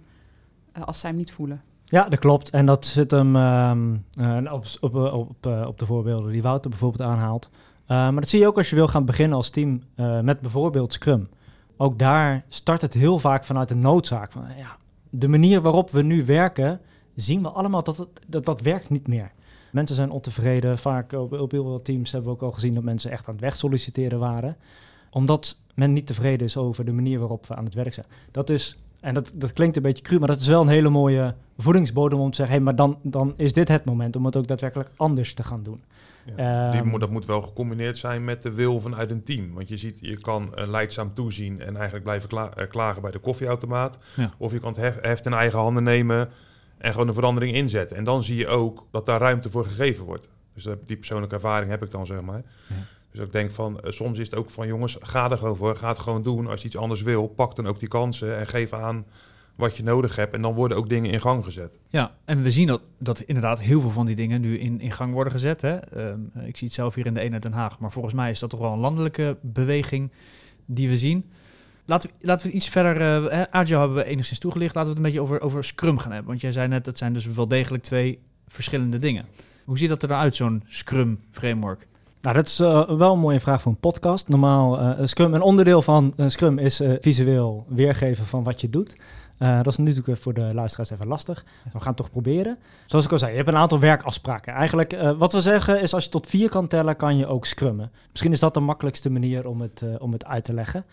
uh, 0.77 0.83
als 0.83 0.99
zij 0.99 1.09
hem 1.09 1.19
niet 1.19 1.31
voelen. 1.31 1.61
Ja, 1.85 2.09
dat 2.09 2.19
klopt. 2.19 2.49
En 2.49 2.65
dat 2.65 2.85
zit 2.85 3.11
hem 3.11 3.35
uh, 3.35 4.51
op, 4.51 4.65
op, 4.79 4.95
op, 4.95 5.45
op 5.45 5.79
de 5.79 5.85
voorbeelden 5.85 6.31
die 6.31 6.41
Wouter 6.41 6.69
bijvoorbeeld 6.69 7.09
aanhaalt. 7.09 7.49
maar 7.87 8.15
dat 8.15 8.29
zie 8.29 8.39
je 8.39 8.47
ook 8.47 8.57
als 8.57 8.69
je 8.69 8.75
wil 8.75 8.87
gaan 8.87 9.05
beginnen 9.05 9.37
als 9.37 9.49
team 9.49 9.83
met 10.21 10.39
bijvoorbeeld 10.39 10.93
Scrum. 10.93 11.29
Ook 11.77 11.99
daar 11.99 12.45
start 12.49 12.81
het 12.81 12.93
heel 12.93 13.19
vaak 13.19 13.45
vanuit 13.45 13.67
de 13.67 13.75
noodzaak. 13.75 14.31
Van, 14.31 14.43
ja, 14.57 14.77
de 15.09 15.27
manier 15.27 15.61
waarop 15.61 15.91
we 15.91 16.01
nu 16.01 16.25
werken, 16.25 16.81
zien 17.15 17.41
we 17.41 17.49
allemaal 17.49 17.83
dat 17.83 17.97
het, 17.97 18.07
dat, 18.27 18.45
dat 18.45 18.61
werkt 18.61 18.89
niet 18.89 19.07
meer. 19.07 19.31
Mensen 19.75 19.95
zijn 19.95 20.09
ontevreden. 20.09 20.77
Vaak 20.77 21.11
op, 21.11 21.33
op 21.33 21.51
heel 21.51 21.63
veel 21.63 21.81
teams 21.81 22.11
hebben 22.11 22.29
we 22.29 22.35
ook 22.35 22.43
al 22.43 22.51
gezien 22.51 22.73
dat 22.73 22.83
mensen 22.83 23.11
echt 23.11 23.27
aan 23.27 23.33
het 23.33 23.43
weg 23.43 23.55
solliciteren 23.55 24.19
waren. 24.19 24.55
Omdat 25.09 25.57
men 25.73 25.93
niet 25.93 26.07
tevreden 26.07 26.47
is 26.47 26.57
over 26.57 26.85
de 26.85 26.91
manier 26.91 27.19
waarop 27.19 27.47
we 27.47 27.55
aan 27.55 27.65
het 27.65 27.73
werk 27.73 27.93
zijn. 27.93 28.05
Dat 28.31 28.49
is 28.49 28.77
en 28.99 29.13
dat, 29.13 29.31
dat 29.35 29.53
klinkt 29.53 29.75
een 29.75 29.81
beetje 29.81 30.03
cru, 30.03 30.19
maar 30.19 30.27
dat 30.27 30.39
is 30.39 30.47
wel 30.47 30.61
een 30.61 30.67
hele 30.67 30.89
mooie 30.89 31.35
voedingsbodem 31.57 32.19
om 32.19 32.29
te 32.29 32.35
zeggen: 32.35 32.55
hé, 32.55 32.63
hey, 32.63 32.73
maar 32.73 32.85
dan, 32.85 32.99
dan 33.01 33.33
is 33.37 33.53
dit 33.53 33.67
het 33.67 33.85
moment 33.85 34.15
om 34.15 34.25
het 34.25 34.35
ook 34.35 34.47
daadwerkelijk 34.47 34.89
anders 34.95 35.33
te 35.33 35.43
gaan 35.43 35.63
doen. 35.63 35.83
Ja, 36.35 36.71
die, 36.71 36.81
ehm, 36.81 36.99
dat 36.99 37.09
moet 37.09 37.25
wel 37.25 37.41
gecombineerd 37.41 37.97
zijn 37.97 38.23
met 38.23 38.41
de 38.41 38.53
wil 38.53 38.81
vanuit 38.81 39.11
een 39.11 39.23
team. 39.23 39.53
Want 39.53 39.67
je 39.67 39.77
ziet, 39.77 39.97
je 40.01 40.17
kan 40.21 40.51
uh, 40.55 40.67
leidzaam 40.67 41.13
toezien 41.13 41.61
en 41.61 41.75
eigenlijk 41.75 42.03
blijven 42.03 42.29
kla 42.29 42.49
uh, 42.57 42.67
klagen 42.67 43.01
bij 43.01 43.11
de 43.11 43.19
koffieautomaat. 43.19 43.97
Ja. 44.15 44.33
Of 44.37 44.51
je 44.51 44.59
kan 44.59 44.73
het 44.73 44.81
hef, 44.81 45.01
heft 45.01 45.25
in 45.25 45.33
eigen 45.33 45.59
handen 45.59 45.83
nemen 45.83 46.29
en 46.85 46.91
gewoon 46.91 47.07
een 47.07 47.13
verandering 47.13 47.55
inzetten. 47.55 47.97
En 47.97 48.03
dan 48.03 48.23
zie 48.23 48.35
je 48.35 48.47
ook 48.47 48.87
dat 48.91 49.05
daar 49.05 49.19
ruimte 49.19 49.49
voor 49.49 49.65
gegeven 49.65 50.05
wordt. 50.05 50.29
Dus 50.53 50.67
die 50.85 50.97
persoonlijke 50.97 51.35
ervaring 51.35 51.69
heb 51.69 51.83
ik 51.83 51.91
dan, 51.91 52.05
zeg 52.05 52.21
maar. 52.21 52.43
Ja. 52.67 52.75
Dus 53.11 53.23
ik 53.23 53.31
denk 53.31 53.51
van, 53.51 53.79
uh, 53.85 53.91
soms 53.91 54.19
is 54.19 54.25
het 54.25 54.35
ook 54.35 54.49
van 54.49 54.67
jongens, 54.67 54.97
ga 54.99 55.31
er 55.31 55.37
gewoon 55.37 55.55
voor. 55.55 55.75
Ga 55.75 55.87
het 55.87 55.99
gewoon 55.99 56.23
doen. 56.23 56.47
Als 56.47 56.61
je 56.61 56.67
iets 56.67 56.77
anders 56.77 57.01
wil, 57.01 57.27
pak 57.27 57.55
dan 57.55 57.67
ook 57.67 57.79
die 57.79 57.87
kansen 57.87 58.37
en 58.37 58.47
geef 58.47 58.73
aan 58.73 59.05
wat 59.55 59.77
je 59.77 59.83
nodig 59.83 60.15
hebt. 60.15 60.33
En 60.33 60.41
dan 60.41 60.53
worden 60.53 60.77
ook 60.77 60.89
dingen 60.89 61.11
in 61.11 61.21
gang 61.21 61.43
gezet. 61.43 61.79
Ja, 61.87 62.15
en 62.25 62.41
we 62.41 62.51
zien 62.51 62.67
dat, 62.67 62.81
dat 62.99 63.19
inderdaad 63.19 63.59
heel 63.59 63.81
veel 63.81 63.89
van 63.89 64.05
die 64.05 64.15
dingen 64.15 64.41
nu 64.41 64.59
in, 64.59 64.79
in 64.79 64.91
gang 64.91 65.13
worden 65.13 65.33
gezet. 65.33 65.61
Hè? 65.61 66.07
Um, 66.09 66.31
ik 66.45 66.57
zie 66.57 66.67
het 66.67 66.75
zelf 66.75 66.95
hier 66.95 67.05
in 67.05 67.13
de 67.13 67.19
eenheid 67.19 67.43
Den 67.43 67.53
Haag. 67.53 67.79
Maar 67.79 67.91
volgens 67.91 68.13
mij 68.13 68.29
is 68.29 68.39
dat 68.39 68.49
toch 68.49 68.59
wel 68.59 68.73
een 68.73 68.79
landelijke 68.79 69.37
beweging 69.41 70.11
die 70.65 70.89
we 70.89 70.97
zien. 70.97 71.31
Laten 71.85 72.09
we, 72.09 72.27
laten 72.27 72.47
we 72.47 72.53
iets 72.53 72.69
verder... 72.69 73.01
Uh, 73.31 73.45
hebben 73.51 73.93
we 73.93 74.05
enigszins 74.05 74.39
toegelicht. 74.39 74.75
Laten 74.75 74.93
we 74.93 74.97
het 74.97 75.05
een 75.05 75.11
beetje 75.11 75.27
over, 75.27 75.45
over 75.45 75.63
Scrum 75.63 75.97
gaan 75.97 76.11
hebben. 76.11 76.29
Want 76.29 76.41
jij 76.41 76.51
zei 76.51 76.67
net, 76.67 76.85
dat 76.85 76.97
zijn 76.97 77.13
dus 77.13 77.25
wel 77.25 77.47
degelijk 77.47 77.83
twee 77.83 78.19
verschillende 78.47 78.99
dingen. 78.99 79.25
Hoe 79.65 79.77
ziet 79.77 79.89
dat 79.89 80.01
er 80.01 80.07
dan 80.07 80.17
uit, 80.17 80.35
zo'n 80.35 80.63
Scrum 80.67 81.19
framework? 81.31 81.87
Nou, 82.21 82.35
dat 82.35 82.45
is 82.45 82.59
uh, 82.59 82.89
wel 82.89 83.13
een 83.13 83.19
mooie 83.19 83.39
vraag 83.39 83.61
voor 83.61 83.71
een 83.71 83.79
podcast. 83.79 84.27
Normaal, 84.27 84.81
uh, 84.81 85.05
Scrum, 85.05 85.33
een 85.33 85.41
onderdeel 85.41 85.81
van 85.81 86.13
Scrum 86.27 86.59
is 86.59 86.81
visueel 86.99 87.65
weergeven 87.67 88.25
van 88.25 88.43
wat 88.43 88.61
je 88.61 88.69
doet. 88.69 88.95
dat 89.37 89.67
is 89.67 89.77
natuurlijk 89.77 90.21
voor 90.21 90.33
de 90.33 90.53
luisteraars 90.53 90.89
even 90.89 91.07
lastig. 91.07 91.45
We 91.63 91.79
gaan 91.79 91.87
het 91.87 91.97
toch 91.97 92.11
proberen. 92.11 92.57
Zoals 92.85 93.05
ik 93.05 93.11
al 93.11 93.19
zei, 93.19 93.31
je 93.31 93.37
hebt 93.37 93.49
een 93.49 93.55
aantal 93.55 93.79
werkafspraken. 93.79 94.53
Eigenlijk, 94.53 94.97
wat 95.17 95.33
we 95.33 95.41
zeggen 95.41 95.81
is 95.81 95.93
als 95.93 96.03
je 96.03 96.09
tot 96.09 96.27
vier 96.27 96.49
kan 96.49 96.67
tellen, 96.67 96.95
kan 96.95 97.17
je 97.17 97.27
ook 97.27 97.45
scrummen. 97.45 97.91
Misschien 98.09 98.31
is 98.31 98.39
dat 98.39 98.53
de 98.53 98.59
makkelijkste 98.59 99.09
manier 99.09 99.47
om 99.47 99.61
het, 99.61 99.83
om 99.99 100.11
het 100.11 100.25
uit 100.25 100.43
te 100.43 100.53
leggen. 100.53 100.85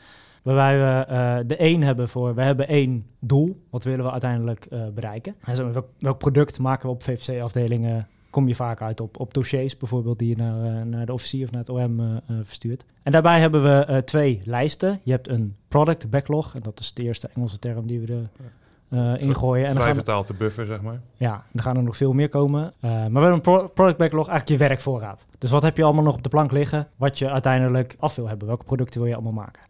Waarbij 0.42 0.78
we 0.78 1.46
de 1.46 1.56
één 1.56 1.82
hebben 1.82 2.08
voor, 2.08 2.34
we 2.34 2.42
hebben 2.42 2.68
één 2.68 3.06
doel. 3.18 3.62
Wat 3.70 3.84
willen 3.84 4.04
we 4.04 4.10
uiteindelijk 4.10 4.68
bereiken? 4.94 5.34
En 5.44 5.72
welk, 5.72 5.88
welk 5.98 6.18
product 6.18 6.58
maken 6.58 6.88
we 6.88 6.94
op 6.94 7.02
VFC-afdelingen 7.02 8.06
kom 8.32 8.48
je 8.48 8.54
vaak 8.54 8.82
uit 8.82 9.00
op, 9.00 9.20
op 9.20 9.34
dossiers 9.34 9.76
bijvoorbeeld 9.76 10.18
die 10.18 10.28
je 10.28 10.36
naar, 10.36 10.64
uh, 10.64 10.82
naar 10.82 11.06
de 11.06 11.12
officier 11.12 11.44
of 11.44 11.50
naar 11.50 11.60
het 11.60 11.68
OM 11.68 12.00
eh, 12.00 12.16
eh, 12.16 12.36
verstuurt. 12.42 12.84
En 13.02 13.12
daarbij 13.12 13.40
hebben 13.40 13.62
we 13.62 14.02
twee 14.04 14.40
lijsten. 14.44 15.00
Je 15.02 15.10
hebt 15.10 15.28
een 15.28 15.56
product 15.68 16.10
backlog, 16.10 16.54
en 16.54 16.62
dat 16.62 16.80
is 16.80 16.94
de 16.94 17.02
eerste 17.02 17.28
Engelse 17.34 17.58
term 17.58 17.86
die 17.86 18.00
we 18.00 18.12
er 18.12 19.20
ingooien. 19.20 19.66
En 19.66 19.74
Vrij 19.74 19.94
vertaald 19.94 20.26
de 20.26 20.34
buffer, 20.34 20.66
zeg 20.66 20.82
maar. 20.82 21.00
Ja, 21.16 21.44
dan 21.52 21.62
gaan 21.62 21.76
er 21.76 21.82
nog 21.82 21.96
veel 21.96 22.12
meer 22.12 22.28
komen. 22.28 22.72
maar 22.80 23.12
we 23.12 23.18
hebben 23.18 23.32
een 23.32 23.40
pro 23.40 23.68
product 23.68 23.98
backlog, 23.98 24.28
eigenlijk 24.28 24.60
je 24.60 24.68
werkvoorraad. 24.68 25.26
Dus 25.38 25.50
wat 25.50 25.62
heb 25.62 25.76
je 25.76 25.84
allemaal 25.84 26.04
nog 26.04 26.14
op 26.14 26.22
de 26.22 26.28
plank 26.28 26.52
liggen, 26.52 26.88
wat 26.96 27.18
je 27.18 27.30
uiteindelijk 27.30 27.96
af 27.98 28.14
wil 28.14 28.28
hebben? 28.28 28.46
Welke 28.46 28.64
producten 28.64 29.00
wil 29.00 29.08
je 29.08 29.14
allemaal 29.14 29.32
maken? 29.32 29.62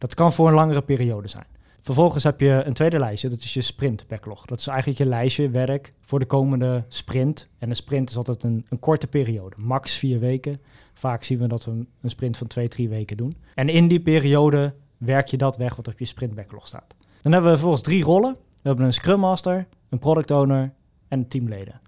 Dat 0.00 0.14
kan 0.14 0.32
voor 0.32 0.48
een 0.48 0.54
langere 0.54 0.82
periode 0.82 1.28
zijn. 1.28 1.46
Vervolgens 1.80 2.24
heb 2.24 2.40
je 2.40 2.62
een 2.64 2.72
tweede 2.72 2.98
lijstje, 2.98 3.28
dat 3.28 3.40
is 3.40 3.54
je 3.54 3.62
sprint 3.62 4.08
backlog. 4.08 4.46
Dat 4.46 4.58
is 4.58 4.66
eigenlijk 4.66 4.98
je 4.98 5.06
lijstje 5.06 5.50
werk 5.50 5.92
voor 6.04 6.18
de 6.18 6.26
komende 6.26 6.84
sprint. 6.88 7.48
En 7.58 7.70
een 7.70 7.76
sprint 7.76 8.10
is 8.10 8.16
altijd 8.16 8.42
een, 8.42 8.66
een 8.68 8.78
korte 8.78 9.06
periode, 9.06 9.56
max 9.58 9.94
vier 9.94 10.18
weken. 10.18 10.60
Vaak 10.94 11.24
zien 11.24 11.38
we 11.38 11.46
dat 11.46 11.64
we 11.64 11.70
een, 11.70 12.10
sprint 12.10 12.36
van 12.36 12.46
twee, 12.46 12.68
drie 12.68 12.88
weken 12.88 13.16
doen. 13.16 13.36
En 13.54 13.68
in 13.68 13.88
die 13.88 14.00
periode 14.00 14.74
werk 14.96 15.28
je 15.28 15.36
dat 15.36 15.56
weg 15.56 15.76
wat 15.76 15.88
op 15.88 15.98
je 15.98 16.04
sprint 16.04 16.34
backlog 16.34 16.66
staat. 16.66 16.94
Dan 17.22 17.32
hebben 17.32 17.50
we 17.50 17.56
vervolgens 17.56 17.82
drie 17.82 18.04
rollen. 18.04 18.32
We 18.32 18.68
hebben 18.68 18.86
een 18.86 18.92
Scrum 18.92 19.20
Master, 19.20 19.66
een 19.88 19.98
Product 19.98 20.30
Owner 20.30 20.72
en 21.08 21.28
teamleden. 21.28 21.80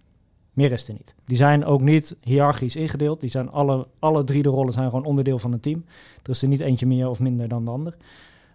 Meer 0.52 0.72
is 0.72 0.88
er 0.88 0.92
niet. 0.92 1.14
Die 1.24 1.36
zijn 1.36 1.64
ook 1.64 1.80
niet 1.80 2.16
hiërarchisch 2.20 2.76
ingedeeld. 2.76 3.20
Die 3.20 3.30
zijn 3.30 3.50
alle, 3.50 3.86
alle 3.98 4.24
drie 4.24 4.42
de 4.42 4.48
rollen 4.48 4.72
zijn 4.72 4.88
gewoon 4.88 5.04
onderdeel 5.04 5.38
van 5.38 5.52
een 5.52 5.60
team. 5.60 5.84
Er 6.22 6.30
is 6.30 6.42
er 6.42 6.48
niet 6.48 6.60
eentje 6.60 6.86
meer 6.86 7.08
of 7.08 7.20
minder 7.20 7.48
dan 7.48 7.64
de 7.64 7.70
ander. 7.70 7.96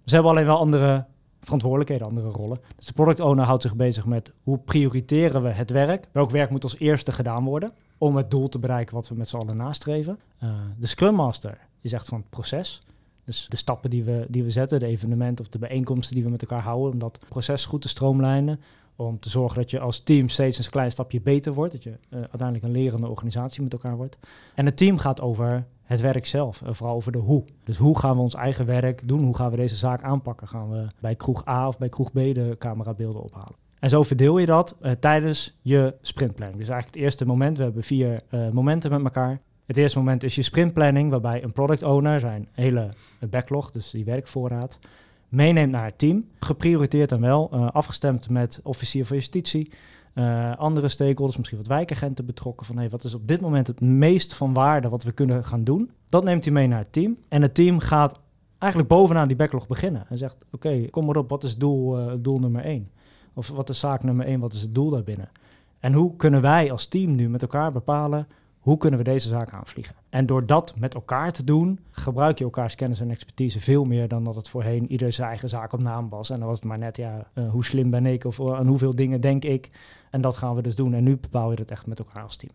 Ze 0.06 0.14
hebben 0.14 0.32
alleen 0.32 0.46
wel 0.46 0.58
andere 0.58 1.06
verantwoordelijkheden, 1.42 2.08
andere 2.08 2.30
rollen. 2.30 2.60
Dus 2.76 2.86
de 2.86 2.94
product 2.94 3.20
owner 3.20 3.46
houdt 3.46 3.62
zich 3.62 3.76
bezig 3.76 4.06
met 4.06 4.32
hoe 4.44 4.58
prioriteren 4.58 5.44
we 5.44 5.50
het 5.50 5.70
werk? 5.70 6.08
Welk 6.12 6.30
werk 6.30 6.50
moet 6.50 6.64
als 6.64 6.78
eerste 6.78 7.12
gedaan 7.12 7.44
worden 7.44 7.72
om 7.98 8.16
het 8.16 8.32
doel 8.32 8.48
te 8.48 8.60
bereiken 8.60 8.96
wat 8.96 9.08
we 9.08 9.16
met 9.16 9.30
z'n 9.30 9.38
allen 9.38 9.58
nastreven? 9.58 10.20
Uh, 10.44 10.50
de 10.78 10.88
Scrum 10.88 11.16
Master 11.16 11.58
is 11.82 11.94
echt 11.94 12.08
van 12.08 12.20
het 12.20 12.30
proces. 12.30 12.82
Dus 13.26 13.46
de 13.50 13.58
stappen 13.58 13.90
die 13.90 14.04
we, 14.04 14.26
die 14.30 14.44
we 14.44 14.50
zetten, 14.50 14.80
de 14.80 14.86
evenementen 14.86 15.46
of 15.46 15.52
de 15.52 15.60
bijeenkomsten 15.60 16.16
die 16.16 16.24
we 16.24 16.30
met 16.30 16.42
elkaar 16.42 16.62
houden, 16.62 16.92
om 16.92 17.00
dat 17.00 17.20
proces 17.30 17.66
goed 17.66 17.82
te 17.82 17.88
stroomlijnen. 17.88 18.60
Om 19.00 19.20
te 19.20 19.30
zorgen 19.30 19.62
dat 19.62 19.72
je 19.72 19.80
als 19.80 20.00
team 20.00 20.30
steeds 20.30 20.58
een 20.58 20.70
klein 20.70 20.92
stapje 20.92 21.22
beter 21.22 21.54
wordt. 21.54 21.72
Dat 21.74 21.84
je 21.84 21.90
uh, 21.90 22.20
uiteindelijk 22.20 22.64
een 22.64 22.72
lerende 22.72 23.08
organisatie 23.08 23.64
met 23.64 23.74
elkaar 23.74 23.96
wordt. 23.96 24.18
En 24.56 24.66
het 24.66 24.78
team 24.78 24.98
gaat 24.98 25.22
over 25.22 25.66
het 25.84 26.02
werk 26.02 26.26
zelf, 26.26 26.62
en 26.62 26.76
vooral 26.76 26.96
over 26.96 27.12
de 27.12 27.18
hoe. 27.18 27.44
Dus 27.64 27.78
hoe 27.78 28.00
gaan 28.00 28.16
we 28.16 28.22
ons 28.22 28.34
eigen 28.34 28.66
werk 28.66 29.08
doen? 29.08 29.24
Hoe 29.24 29.36
gaan 29.36 29.52
we 29.52 29.58
deze 29.58 29.76
zaak 29.76 30.04
aanpakken? 30.04 30.48
Gaan 30.48 30.70
we 30.70 30.88
bij 31.00 31.16
kroeg 31.16 31.48
A 31.48 31.68
of 31.68 31.78
bij 31.78 31.90
kroeg 31.90 32.12
B 32.12 32.16
de 32.16 32.56
camerabeelden 32.60 33.22
ophalen? 33.22 33.56
En 33.80 33.90
zo 33.90 34.04
verdeel 34.04 34.38
je 34.38 34.46
dat 34.46 34.78
uh, 34.82 34.92
tijdens 34.92 35.58
je 35.62 35.96
sprintplanning. 36.02 36.60
Dus 36.60 36.70
eigenlijk 36.70 36.96
het 36.96 37.06
eerste 37.06 37.26
moment, 37.26 37.58
we 37.58 37.64
hebben 37.64 37.84
vier 37.84 38.22
momenten 38.52 38.92
met 38.92 39.04
elkaar. 39.04 39.42
Het 39.66 39.78
eerste 39.78 39.98
moment 39.98 40.24
is 40.24 40.36
je 40.36 40.42
sprintplanning, 40.42 41.10
waarbij 41.10 41.44
een 41.44 41.52
product 41.52 41.84
owner 41.84 42.20
zijn 42.20 42.48
hele 42.52 42.90
backlog, 43.30 43.72
dus 43.72 43.90
die 43.90 44.06
werkvoorraad, 44.06 44.80
meeneemt 45.30 45.72
naar 45.72 45.86
het 45.86 45.98
team. 45.98 46.26
Geprioriteerd 46.40 47.12
en 47.12 47.22
wel, 47.22 47.50
uh, 47.54 47.70
afgestemd 47.72 48.30
met 48.30 48.60
officier 48.64 49.06
van 49.06 49.16
justitie, 49.16 49.72
uh, 50.14 50.58
andere 50.58 50.88
stakeholders, 50.88 51.38
misschien 51.38 51.58
wat 51.58 51.68
wijkagenten 51.68 52.26
betrokken. 52.26 52.66
Van 52.66 52.78
hey, 52.78 52.90
wat 52.90 53.04
is 53.04 53.14
op 53.14 53.28
dit 53.28 53.42
moment 53.42 53.68
het 53.68 53.82
meest 53.82 54.34
van 54.34 54.54
waarde 54.54 54.90
wat 54.90 55.04
we 55.04 55.12
kunnen 55.12 55.44
gaan 55.44 55.64
doen? 55.64 55.92
Dat 56.08 56.24
neemt 56.24 56.44
hij 56.44 56.54
mee 56.54 56.68
naar 56.68 56.80
het 56.80 56.92
team. 56.92 57.18
En 57.28 57.42
het 57.42 57.56
team 57.56 57.80
gaat 57.80 58.20
eigenlijk 58.58 58.92
bovenaan 58.92 59.28
die 59.28 59.38
backlog 59.38 59.68
beginnen. 59.68 60.06
En 60.10 60.18
zegt, 60.18 60.38
oké, 60.52 60.88
kom 60.90 61.06
maar 61.06 61.16
op, 61.16 61.30
wat 61.30 61.44
is 61.44 61.58
doel, 61.58 62.00
uh, 62.00 62.14
doel 62.20 62.40
nummer 62.40 62.64
één? 62.64 62.92
Of 63.34 63.48
wat 63.48 63.70
is 63.70 63.80
zaak 63.80 64.04
nummer 64.04 64.26
één, 64.26 64.40
wat 64.40 64.54
is 64.54 64.62
het 64.62 64.76
doel 64.76 64.90
daarbinnen? 64.90 65.30
En 65.80 65.94
hoe 65.94 66.16
kunnen 66.16 66.42
wij 66.42 66.72
als 66.72 66.88
team 66.88 67.16
nu 67.16 67.30
met 67.30 67.42
elkaar 67.42 67.72
bepalen 67.72 68.28
hoe 68.68 68.78
kunnen 68.78 69.00
we 69.00 69.06
deze 69.06 69.28
zaak 69.28 69.50
aanvliegen? 69.50 69.96
En 70.10 70.26
door 70.26 70.46
dat 70.46 70.74
met 70.76 70.94
elkaar 70.94 71.32
te 71.32 71.44
doen, 71.44 71.80
gebruik 71.92 72.38
je 72.38 72.44
elkaars 72.44 72.76
kennis 72.76 73.00
en 73.00 73.10
expertise 73.10 73.60
veel 73.60 73.84
meer 73.84 74.08
dan 74.08 74.24
dat 74.24 74.36
het 74.36 74.50
voorheen 74.50 74.92
ieder 74.92 75.12
zijn 75.12 75.28
eigen 75.28 75.50
zaak 75.50 75.74
op 75.74 75.82
naam 75.82 76.10
was. 76.10 76.30
En 76.30 76.40
dan 76.40 76.48
was 76.48 76.58
het 76.58 76.68
maar 76.68 76.78
net, 76.78 76.98
ja, 76.98 77.28
uh, 77.34 77.50
hoe 77.50 77.66
slim 77.66 77.90
ben 77.90 78.06
ik 78.06 78.26
of 78.26 78.52
aan 78.52 78.68
hoeveel 78.68 78.96
dingen 78.96 79.22
denk 79.22 79.44
ik. 79.44 79.70
En 80.12 80.22
dat 80.22 80.38
gaan 80.38 80.56
we 80.56 80.62
dus 80.62 80.76
doen. 80.76 80.94
En 80.94 81.04
nu 81.04 81.18
bepaal 81.18 81.50
je 81.50 81.56
dat 81.56 81.72
echt 81.72 81.88
met 81.88 82.00
elkaar 82.00 82.24
als 82.24 82.36
team. 82.36 82.52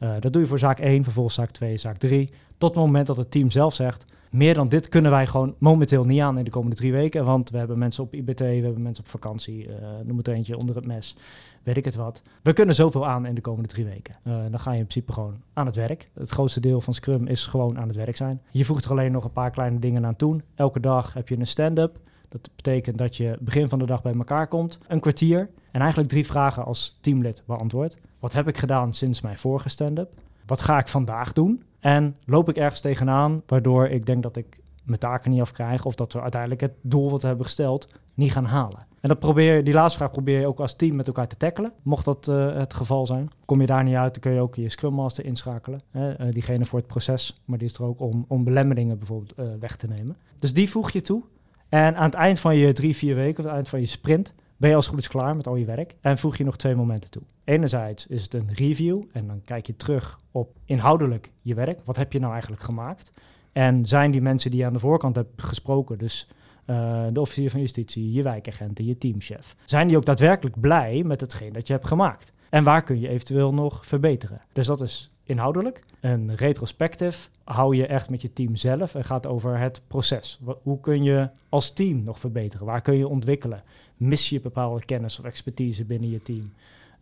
Uh, 0.00 0.20
dat 0.20 0.32
doe 0.32 0.42
je 0.42 0.48
voor 0.48 0.58
zaak 0.58 0.78
1, 0.78 1.04
vervolgens 1.04 1.34
zaak 1.34 1.50
2, 1.50 1.78
zaak 1.78 1.96
3. 1.96 2.30
Tot 2.58 2.74
het 2.74 2.84
moment 2.84 3.06
dat 3.06 3.16
het 3.16 3.30
team 3.30 3.50
zelf 3.50 3.74
zegt, 3.74 4.04
meer 4.30 4.54
dan 4.54 4.68
dit 4.68 4.88
kunnen 4.88 5.10
wij 5.10 5.26
gewoon 5.26 5.54
momenteel 5.58 6.04
niet 6.04 6.20
aan 6.20 6.38
in 6.38 6.44
de 6.44 6.50
komende 6.50 6.76
drie 6.76 6.92
weken. 6.92 7.24
Want 7.24 7.50
we 7.50 7.58
hebben 7.58 7.78
mensen 7.78 8.04
op 8.04 8.14
IBT, 8.14 8.40
we 8.40 8.44
hebben 8.44 8.82
mensen 8.82 9.04
op 9.04 9.10
vakantie, 9.10 9.68
noem 10.04 10.16
het 10.16 10.28
eentje 10.28 10.58
onder 10.58 10.76
het 10.76 10.86
mes, 10.86 11.16
weet 11.64 11.76
ik 11.76 11.84
het 11.84 11.94
wat. 11.94 12.22
We 12.42 12.52
kunnen 12.52 12.74
zoveel 12.74 13.06
aan 13.06 13.26
in 13.26 13.34
de 13.34 13.40
komende 13.40 13.68
drie 13.68 13.84
weken. 13.84 14.16
Uh, 14.24 14.34
dan 14.50 14.60
ga 14.60 14.72
je 14.72 14.78
in 14.78 14.86
principe 14.86 15.12
gewoon 15.12 15.42
aan 15.52 15.66
het 15.66 15.74
werk. 15.74 16.10
Het 16.14 16.30
grootste 16.30 16.60
deel 16.60 16.80
van 16.80 16.94
Scrum 16.94 17.26
is 17.26 17.46
gewoon 17.46 17.78
aan 17.78 17.88
het 17.88 17.96
werk 17.96 18.16
zijn. 18.16 18.42
Je 18.50 18.64
voegt 18.64 18.84
er 18.84 18.90
alleen 18.90 19.12
nog 19.12 19.24
een 19.24 19.32
paar 19.32 19.50
kleine 19.50 19.78
dingen 19.78 20.06
aan 20.06 20.16
toe. 20.16 20.40
Elke 20.54 20.80
dag 20.80 21.14
heb 21.14 21.28
je 21.28 21.38
een 21.38 21.46
stand-up. 21.46 21.98
Dat 22.28 22.50
betekent 22.56 22.98
dat 22.98 23.16
je 23.16 23.36
begin 23.40 23.68
van 23.68 23.78
de 23.78 23.86
dag 23.86 24.02
bij 24.02 24.14
elkaar 24.14 24.48
komt, 24.48 24.78
een 24.86 25.00
kwartier 25.00 25.50
en 25.70 25.80
eigenlijk 25.80 26.10
drie 26.10 26.26
vragen 26.26 26.64
als 26.64 26.98
teamlid 27.00 27.42
beantwoordt. 27.46 28.00
Wat 28.18 28.32
heb 28.32 28.48
ik 28.48 28.58
gedaan 28.58 28.94
sinds 28.94 29.20
mijn 29.20 29.38
vorige 29.38 29.68
stand-up? 29.68 30.10
Wat 30.46 30.60
ga 30.60 30.78
ik 30.78 30.88
vandaag 30.88 31.32
doen? 31.32 31.62
En 31.80 32.16
loop 32.24 32.48
ik 32.48 32.56
ergens 32.56 32.80
tegenaan 32.80 33.42
waardoor 33.46 33.86
ik 33.86 34.06
denk 34.06 34.22
dat 34.22 34.36
ik 34.36 34.58
mijn 34.84 34.98
taken 34.98 35.30
niet 35.30 35.40
afkrijg 35.40 35.84
of 35.84 35.94
dat 35.94 36.12
we 36.12 36.20
uiteindelijk 36.20 36.60
het 36.60 36.72
doel 36.80 37.10
wat 37.10 37.20
we 37.20 37.26
hebben 37.26 37.46
gesteld 37.46 37.94
niet 38.14 38.32
gaan 38.32 38.44
halen. 38.44 38.86
En 39.04 39.10
dat 39.10 39.18
probeer, 39.18 39.64
die 39.64 39.74
laatste 39.74 39.98
vraag 39.98 40.10
probeer 40.10 40.40
je 40.40 40.46
ook 40.46 40.60
als 40.60 40.76
team 40.76 40.96
met 40.96 41.06
elkaar 41.06 41.28
te 41.28 41.36
tackelen. 41.36 41.72
Mocht 41.82 42.04
dat 42.04 42.26
uh, 42.30 42.56
het 42.56 42.74
geval 42.74 43.06
zijn. 43.06 43.30
Kom 43.44 43.60
je 43.60 43.66
daar 43.66 43.84
niet 43.84 43.94
uit, 43.94 44.12
dan 44.12 44.22
kun 44.22 44.32
je 44.32 44.40
ook 44.40 44.54
je 44.54 44.68
Scrum 44.68 44.92
Master 44.92 45.24
inschakelen. 45.24 45.80
Hè? 45.90 46.26
Uh, 46.26 46.32
diegene 46.32 46.64
voor 46.64 46.78
het 46.78 46.88
proces, 46.88 47.42
maar 47.44 47.58
die 47.58 47.68
is 47.68 47.74
er 47.74 47.84
ook 47.84 48.00
om, 48.00 48.24
om 48.28 48.44
belemmeringen 48.44 48.98
bijvoorbeeld 48.98 49.38
uh, 49.38 49.46
weg 49.60 49.76
te 49.76 49.86
nemen. 49.86 50.16
Dus 50.38 50.52
die 50.52 50.70
voeg 50.70 50.90
je 50.90 51.00
toe. 51.00 51.22
En 51.68 51.96
aan 51.96 52.04
het 52.04 52.14
eind 52.14 52.38
van 52.38 52.56
je 52.56 52.72
drie, 52.72 52.96
vier 52.96 53.14
weken, 53.14 53.38
of 53.38 53.38
aan 53.38 53.46
het 53.46 53.54
eind 53.54 53.68
van 53.68 53.80
je 53.80 53.86
sprint, 53.86 54.34
ben 54.56 54.70
je 54.70 54.76
als 54.76 54.86
goed 54.86 54.98
is 54.98 55.08
klaar 55.08 55.36
met 55.36 55.46
al 55.46 55.56
je 55.56 55.64
werk. 55.64 55.94
En 56.00 56.18
voeg 56.18 56.36
je 56.36 56.44
nog 56.44 56.56
twee 56.56 56.74
momenten 56.74 57.10
toe. 57.10 57.22
Enerzijds 57.44 58.06
is 58.06 58.22
het 58.22 58.34
een 58.34 58.50
review 58.52 59.02
en 59.12 59.26
dan 59.26 59.40
kijk 59.44 59.66
je 59.66 59.76
terug 59.76 60.18
op 60.30 60.56
inhoudelijk 60.64 61.30
je 61.42 61.54
werk. 61.54 61.80
Wat 61.84 61.96
heb 61.96 62.12
je 62.12 62.18
nou 62.18 62.32
eigenlijk 62.32 62.62
gemaakt? 62.62 63.12
En 63.52 63.86
zijn 63.86 64.10
die 64.10 64.22
mensen 64.22 64.50
die 64.50 64.60
je 64.60 64.66
aan 64.66 64.72
de 64.72 64.78
voorkant 64.78 65.16
hebt 65.16 65.42
gesproken, 65.42 65.98
dus 65.98 66.28
uh, 66.66 67.04
de 67.12 67.20
officier 67.20 67.50
van 67.50 67.60
justitie, 67.60 68.12
je 68.12 68.22
wijkagenten, 68.22 68.84
je 68.84 68.98
teamchef, 68.98 69.56
zijn 69.64 69.88
die 69.88 69.96
ook 69.96 70.04
daadwerkelijk 70.04 70.60
blij 70.60 71.02
met 71.04 71.20
hetgeen 71.20 71.52
dat 71.52 71.66
je 71.66 71.72
hebt 71.72 71.86
gemaakt? 71.86 72.32
En 72.48 72.64
waar 72.64 72.82
kun 72.82 73.00
je 73.00 73.08
eventueel 73.08 73.54
nog 73.54 73.86
verbeteren? 73.86 74.40
Dus 74.52 74.66
dat 74.66 74.80
is 74.80 75.10
inhoudelijk. 75.24 75.82
Een 76.00 76.36
retrospective 76.36 77.28
hou 77.44 77.76
je 77.76 77.86
echt 77.86 78.10
met 78.10 78.22
je 78.22 78.32
team 78.32 78.56
zelf 78.56 78.94
en 78.94 79.04
gaat 79.04 79.26
over 79.26 79.58
het 79.58 79.82
proces. 79.86 80.40
Hoe 80.62 80.80
kun 80.80 81.02
je 81.02 81.28
als 81.48 81.72
team 81.72 82.02
nog 82.02 82.18
verbeteren? 82.18 82.66
Waar 82.66 82.82
kun 82.82 82.96
je 82.96 83.08
ontwikkelen? 83.08 83.62
Mis 83.96 84.28
je 84.28 84.40
bepaalde 84.40 84.84
kennis 84.84 85.18
of 85.18 85.24
expertise 85.24 85.84
binnen 85.84 86.10
je 86.10 86.22
team? 86.22 86.52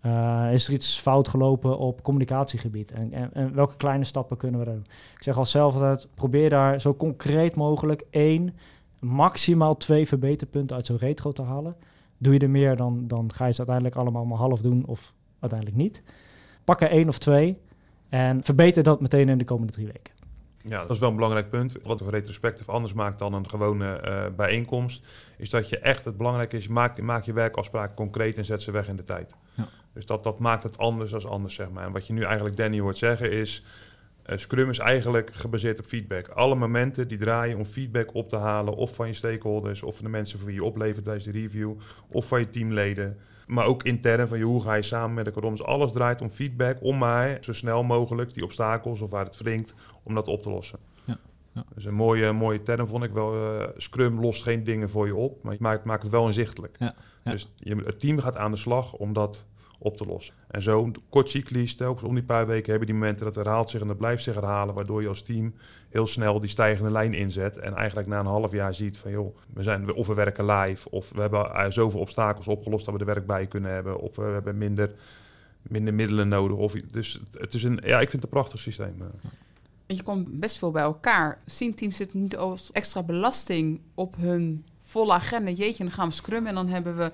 Uh, 0.06 0.48
is 0.52 0.66
er 0.66 0.72
iets 0.72 0.98
fout 0.98 1.28
gelopen 1.28 1.78
op 1.78 2.02
communicatiegebied? 2.02 2.90
En, 2.90 3.12
en, 3.12 3.30
en, 3.32 3.54
welke 3.54 3.76
kleine 3.76 4.04
stappen 4.04 4.36
kunnen 4.36 4.60
we 4.60 4.66
doen? 4.66 4.84
Ik 5.16 5.22
zeg 5.22 5.36
al 5.36 5.46
zelf 5.46 5.74
altijd, 5.74 6.08
probeer 6.14 6.50
daar 6.50 6.80
zo 6.80 6.94
concreet 6.94 7.54
mogelijk 7.54 8.02
één, 8.10 8.54
maximaal 9.02 9.76
twee 9.76 10.06
verbeterpunten 10.08 10.76
uit 10.76 10.86
zo'n 10.86 10.96
retro 10.96 11.32
te 11.32 11.42
halen. 11.42 11.76
Doe 12.18 12.32
je 12.32 12.38
er 12.38 12.50
meer, 12.50 12.76
dan, 12.76 13.06
dan 13.06 13.32
ga 13.34 13.46
je 13.46 13.52
ze 13.52 13.58
uiteindelijk 13.58 13.96
allemaal 13.96 14.24
maar 14.24 14.38
half 14.38 14.60
doen 14.60 14.84
of 14.86 15.14
uiteindelijk 15.40 15.80
niet. 15.80 16.02
Pak 16.64 16.80
er 16.80 16.90
één 16.90 17.08
of 17.08 17.18
twee 17.18 17.58
en 18.08 18.44
verbeter 18.44 18.82
dat 18.82 19.00
meteen 19.00 19.28
in 19.28 19.38
de 19.38 19.44
komende 19.44 19.72
drie 19.72 19.86
weken. 19.86 20.14
Ja, 20.64 20.80
dat 20.80 20.90
is 20.90 20.98
wel 20.98 21.08
een 21.08 21.14
belangrijk 21.14 21.50
punt. 21.50 21.76
Wat 21.82 22.00
een 22.00 22.10
retrospectief 22.10 22.68
anders 22.68 22.92
maakt 22.92 23.18
dan 23.18 23.32
een 23.32 23.48
gewone 23.48 24.02
uh, 24.04 24.36
bijeenkomst, 24.36 25.06
is 25.36 25.50
dat 25.50 25.68
je 25.68 25.78
echt 25.78 26.04
het 26.04 26.16
belangrijke 26.16 26.56
is, 26.56 26.68
maak, 26.68 27.00
maak 27.00 27.24
je 27.24 27.32
werkafspraken 27.32 27.94
concreet 27.94 28.38
en 28.38 28.44
zet 28.44 28.62
ze 28.62 28.70
weg 28.70 28.88
in 28.88 28.96
de 28.96 29.02
tijd. 29.02 29.34
Ja. 29.54 29.68
Dus 29.92 30.06
dat, 30.06 30.24
dat 30.24 30.38
maakt 30.38 30.62
het 30.62 30.78
anders 30.78 31.14
als 31.14 31.26
anders, 31.26 31.54
zeg 31.54 31.70
maar. 31.70 31.84
En 31.84 31.92
wat 31.92 32.06
je 32.06 32.12
nu 32.12 32.22
eigenlijk 32.22 32.56
Danny 32.56 32.80
hoort 32.80 32.96
zeggen 32.96 33.32
is, 33.32 33.64
uh, 34.26 34.36
Scrum 34.36 34.70
is 34.70 34.78
eigenlijk 34.78 35.30
gebaseerd 35.32 35.78
op 35.78 35.86
feedback. 35.86 36.28
Alle 36.28 36.54
momenten 36.54 37.08
die 37.08 37.18
draaien 37.18 37.58
om 37.58 37.64
feedback 37.64 38.14
op 38.14 38.28
te 38.28 38.36
halen, 38.36 38.74
of 38.74 38.94
van 38.94 39.06
je 39.06 39.14
stakeholders, 39.14 39.82
of 39.82 39.94
van 39.94 40.04
de 40.04 40.10
mensen 40.10 40.38
voor 40.38 40.46
wie 40.46 40.56
je 40.56 40.64
oplevert 40.64 41.04
tijdens 41.04 41.24
de 41.24 41.30
review, 41.30 41.72
of 42.08 42.26
van 42.26 42.40
je 42.40 42.48
teamleden. 42.48 43.18
Maar 43.46 43.66
ook 43.66 43.82
intern 43.82 44.28
van 44.28 44.38
je, 44.38 44.44
hoe 44.44 44.62
ga 44.62 44.74
je 44.74 44.82
samen 44.82 45.14
met 45.14 45.26
elkaar 45.26 45.44
om. 45.44 45.56
Dus 45.56 45.66
alles 45.66 45.92
draait 45.92 46.20
om 46.20 46.30
feedback, 46.30 46.76
om 46.80 46.98
maar 46.98 47.38
zo 47.40 47.52
snel 47.52 47.82
mogelijk 47.82 48.34
die 48.34 48.44
obstakels 48.44 49.00
of 49.00 49.10
waar 49.10 49.24
het 49.24 49.36
wringt, 49.36 49.74
om 50.02 50.14
dat 50.14 50.28
op 50.28 50.42
te 50.42 50.50
lossen. 50.50 50.78
Ja, 51.04 51.18
ja. 51.52 51.64
Dus 51.74 51.84
een 51.84 51.94
mooie, 51.94 52.32
mooie 52.32 52.62
term 52.62 52.86
vond 52.86 53.04
ik 53.04 53.12
wel. 53.12 53.34
Uh, 53.34 53.68
Scrum 53.76 54.20
lost 54.20 54.42
geen 54.42 54.64
dingen 54.64 54.90
voor 54.90 55.06
je 55.06 55.14
op, 55.14 55.42
maar 55.42 55.52
het 55.52 55.60
maakt, 55.60 55.84
maakt 55.84 56.02
het 56.02 56.12
wel 56.12 56.26
inzichtelijk. 56.26 56.76
Ja, 56.78 56.94
dus 57.22 57.52
je, 57.56 57.76
het 57.76 58.00
team 58.00 58.18
gaat 58.18 58.36
aan 58.36 58.50
de 58.50 58.56
slag 58.56 58.92
om 58.92 59.12
dat 59.12 59.46
op 59.82 59.96
te 59.96 60.06
lossen. 60.06 60.34
En 60.48 60.62
zo 60.62 60.90
kort 61.08 61.28
cyclisch, 61.28 61.74
telkens 61.74 62.08
om 62.08 62.14
die 62.14 62.24
paar 62.24 62.46
weken 62.46 62.70
hebben 62.70 62.88
die 62.88 62.96
momenten 62.96 63.24
dat 63.24 63.34
herhaalt 63.34 63.70
zich 63.70 63.80
en 63.80 63.86
dat 63.86 63.98
blijft 63.98 64.22
zich 64.22 64.34
herhalen, 64.34 64.74
waardoor 64.74 65.02
je 65.02 65.08
als 65.08 65.22
team 65.22 65.54
heel 65.88 66.06
snel 66.06 66.40
die 66.40 66.50
stijgende 66.50 66.90
lijn 66.90 67.14
inzet 67.14 67.58
en 67.58 67.74
eigenlijk 67.74 68.08
na 68.08 68.20
een 68.20 68.26
half 68.26 68.52
jaar 68.52 68.74
ziet 68.74 68.96
van 68.96 69.10
joh, 69.10 69.36
we 69.54 69.62
zijn 69.62 69.94
of 69.94 70.06
we 70.06 70.14
werken 70.14 70.46
live 70.46 70.90
of 70.90 71.10
we 71.10 71.20
hebben 71.20 71.40
uh, 71.40 71.64
zoveel 71.68 72.00
obstakels 72.00 72.48
opgelost 72.48 72.84
dat 72.84 72.94
we 72.94 73.00
er 73.00 73.06
werk 73.06 73.26
bij 73.26 73.46
kunnen 73.46 73.72
hebben 73.72 73.98
of 73.98 74.16
we 74.16 74.22
hebben 74.22 74.58
minder, 74.58 74.94
minder 75.62 75.94
middelen 75.94 76.28
nodig. 76.28 76.56
Of, 76.56 76.72
dus 76.72 77.20
het 77.38 77.54
is 77.54 77.62
een, 77.62 77.80
ja, 77.84 78.00
ik 78.00 78.10
vind 78.10 78.22
het 78.22 78.22
een 78.22 78.38
prachtig 78.38 78.60
systeem. 78.60 78.96
Eh. 79.00 79.30
Je 79.96 80.02
komt 80.02 80.40
best 80.40 80.58
veel 80.58 80.70
bij 80.70 80.82
elkaar. 80.82 81.38
Zien 81.46 81.74
teams 81.74 81.96
zitten 81.96 82.20
niet 82.20 82.36
als 82.36 82.72
extra 82.72 83.02
belasting 83.02 83.80
op 83.94 84.16
hun 84.16 84.64
volle 84.78 85.12
agenda. 85.12 85.50
Jeetje, 85.50 85.82
dan 85.82 85.92
gaan 85.92 86.08
we 86.08 86.14
scrummen 86.14 86.48
en 86.48 86.54
dan 86.54 86.68
hebben 86.68 86.96
we 86.96 87.12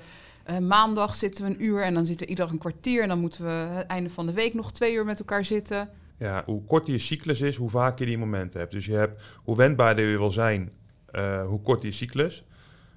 uh, 0.50 0.58
maandag 0.58 1.14
zitten 1.14 1.44
we 1.44 1.50
een 1.50 1.64
uur 1.64 1.82
en 1.82 1.94
dan 1.94 2.06
zitten 2.06 2.26
we 2.26 2.30
ieder 2.30 2.48
een 2.50 2.58
kwartier. 2.58 3.02
En 3.02 3.08
dan 3.08 3.18
moeten 3.18 3.44
we 3.44 3.50
het 3.50 3.86
einde 3.86 4.10
van 4.10 4.26
de 4.26 4.32
week 4.32 4.54
nog 4.54 4.72
twee 4.72 4.94
uur 4.94 5.04
met 5.04 5.18
elkaar 5.18 5.44
zitten. 5.44 5.88
Ja, 6.18 6.42
hoe 6.46 6.64
korter 6.64 6.92
je 6.92 6.98
cyclus 6.98 7.40
is, 7.40 7.56
hoe 7.56 7.70
vaker 7.70 8.00
je 8.00 8.10
die 8.10 8.18
momenten 8.18 8.60
hebt. 8.60 8.72
Dus 8.72 8.86
je 8.86 8.94
hebt, 8.94 9.22
hoe 9.36 9.56
wendbaarder 9.56 10.08
je 10.08 10.18
wil 10.18 10.30
zijn, 10.30 10.72
uh, 11.12 11.46
hoe 11.46 11.62
korter 11.62 11.88
je 11.88 11.94
cyclus. 11.94 12.44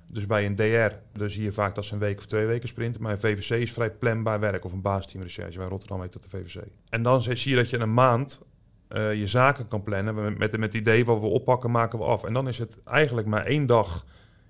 Dus 0.08 0.26
bij 0.26 0.46
een 0.46 0.56
DR, 0.56 0.96
dan 1.14 1.30
zie 1.30 1.44
je 1.44 1.52
vaak 1.52 1.76
dat 1.76 1.86
ze 1.86 1.94
een 1.94 2.00
week 2.00 2.18
of 2.18 2.26
twee 2.26 2.46
weken 2.46 2.68
sprinten. 2.68 3.02
Maar 3.02 3.12
een 3.12 3.20
VVC 3.20 3.50
is 3.50 3.72
vrij 3.72 3.92
planbaar 3.92 4.40
werk 4.40 4.66
of 4.66 4.74
een 4.74 4.82
baasteamrecherche. 4.82 5.58
Bij 5.58 5.68
Rotterdam 5.68 6.02
heet 6.02 6.14
dat 6.14 6.24
de 6.24 6.30
VVC. 6.30 6.64
En 6.90 7.02
dan 7.02 7.22
zie 7.22 7.50
je 7.50 7.56
dat 7.56 7.70
je 7.70 7.80
een 7.80 7.94
maand 7.94 8.42
uh, 8.90 9.14
je 9.14 9.28
zaken 9.28 9.68
kan 9.68 9.84
plannen. 9.84 10.16
Met, 10.16 10.38
met, 10.38 10.52
met 10.52 10.74
het 10.74 10.74
idee 10.74 11.06
wat 11.06 11.20
we 11.20 11.26
oppakken, 11.26 11.72
maken 11.72 12.00
we 12.00 12.06
af. 12.06 12.24
En 12.24 12.34
dan 12.34 12.48
is 12.48 12.58
het 12.58 12.78
eigenlijk 12.84 13.28
maar 13.28 13.46
één 13.46 13.66
dag 13.66 14.06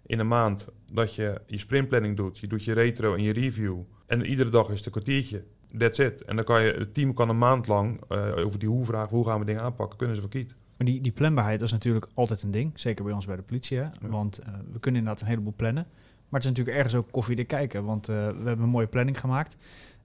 in 0.05 0.19
een 0.19 0.27
maand 0.27 0.69
dat 0.93 1.15
je 1.15 1.41
je 1.45 1.57
sprintplanning 1.57 2.17
doet. 2.17 2.37
Je 2.37 2.47
doet 2.47 2.63
je 2.63 2.73
retro 2.73 3.15
en 3.15 3.23
je 3.23 3.33
review. 3.33 3.79
En 4.05 4.25
iedere 4.25 4.49
dag 4.49 4.69
is 4.69 4.77
het 4.77 4.85
een 4.85 4.91
kwartiertje. 4.91 5.43
That's 5.77 5.99
it. 5.99 6.23
En 6.23 6.35
dan 6.35 6.45
kan 6.45 6.63
je, 6.63 6.71
het 6.71 6.93
team 6.93 7.13
kan 7.13 7.29
een 7.29 7.37
maand 7.37 7.67
lang 7.67 8.01
uh, 8.09 8.45
over 8.45 8.59
die 8.59 8.69
hoe-vraag, 8.69 9.09
hoe 9.09 9.25
gaan 9.25 9.39
we 9.39 9.45
dingen 9.45 9.61
aanpakken, 9.61 9.97
kunnen 9.97 10.15
ze 10.15 10.21
verkiet. 10.21 10.55
Maar 10.77 10.87
die, 10.87 11.01
die 11.01 11.11
planbaarheid 11.11 11.61
is 11.61 11.71
natuurlijk 11.71 12.07
altijd 12.13 12.43
een 12.43 12.51
ding. 12.51 12.71
Zeker 12.79 13.03
bij 13.03 13.13
ons 13.13 13.25
bij 13.25 13.35
de 13.35 13.41
politie. 13.41 13.77
Hè? 13.77 13.85
Want 14.01 14.39
uh, 14.39 14.45
we 14.71 14.79
kunnen 14.79 14.99
inderdaad 14.99 15.21
een 15.21 15.27
heleboel 15.27 15.53
plannen. 15.55 15.87
Maar 16.29 16.39
het 16.39 16.43
is 16.43 16.49
natuurlijk 16.49 16.77
ergens 16.77 16.95
ook 16.95 17.11
koffie 17.11 17.43
kijken. 17.43 17.83
Want 17.83 18.09
uh, 18.09 18.15
we 18.15 18.21
hebben 18.21 18.61
een 18.61 18.69
mooie 18.69 18.87
planning 18.87 19.19
gemaakt. 19.19 19.55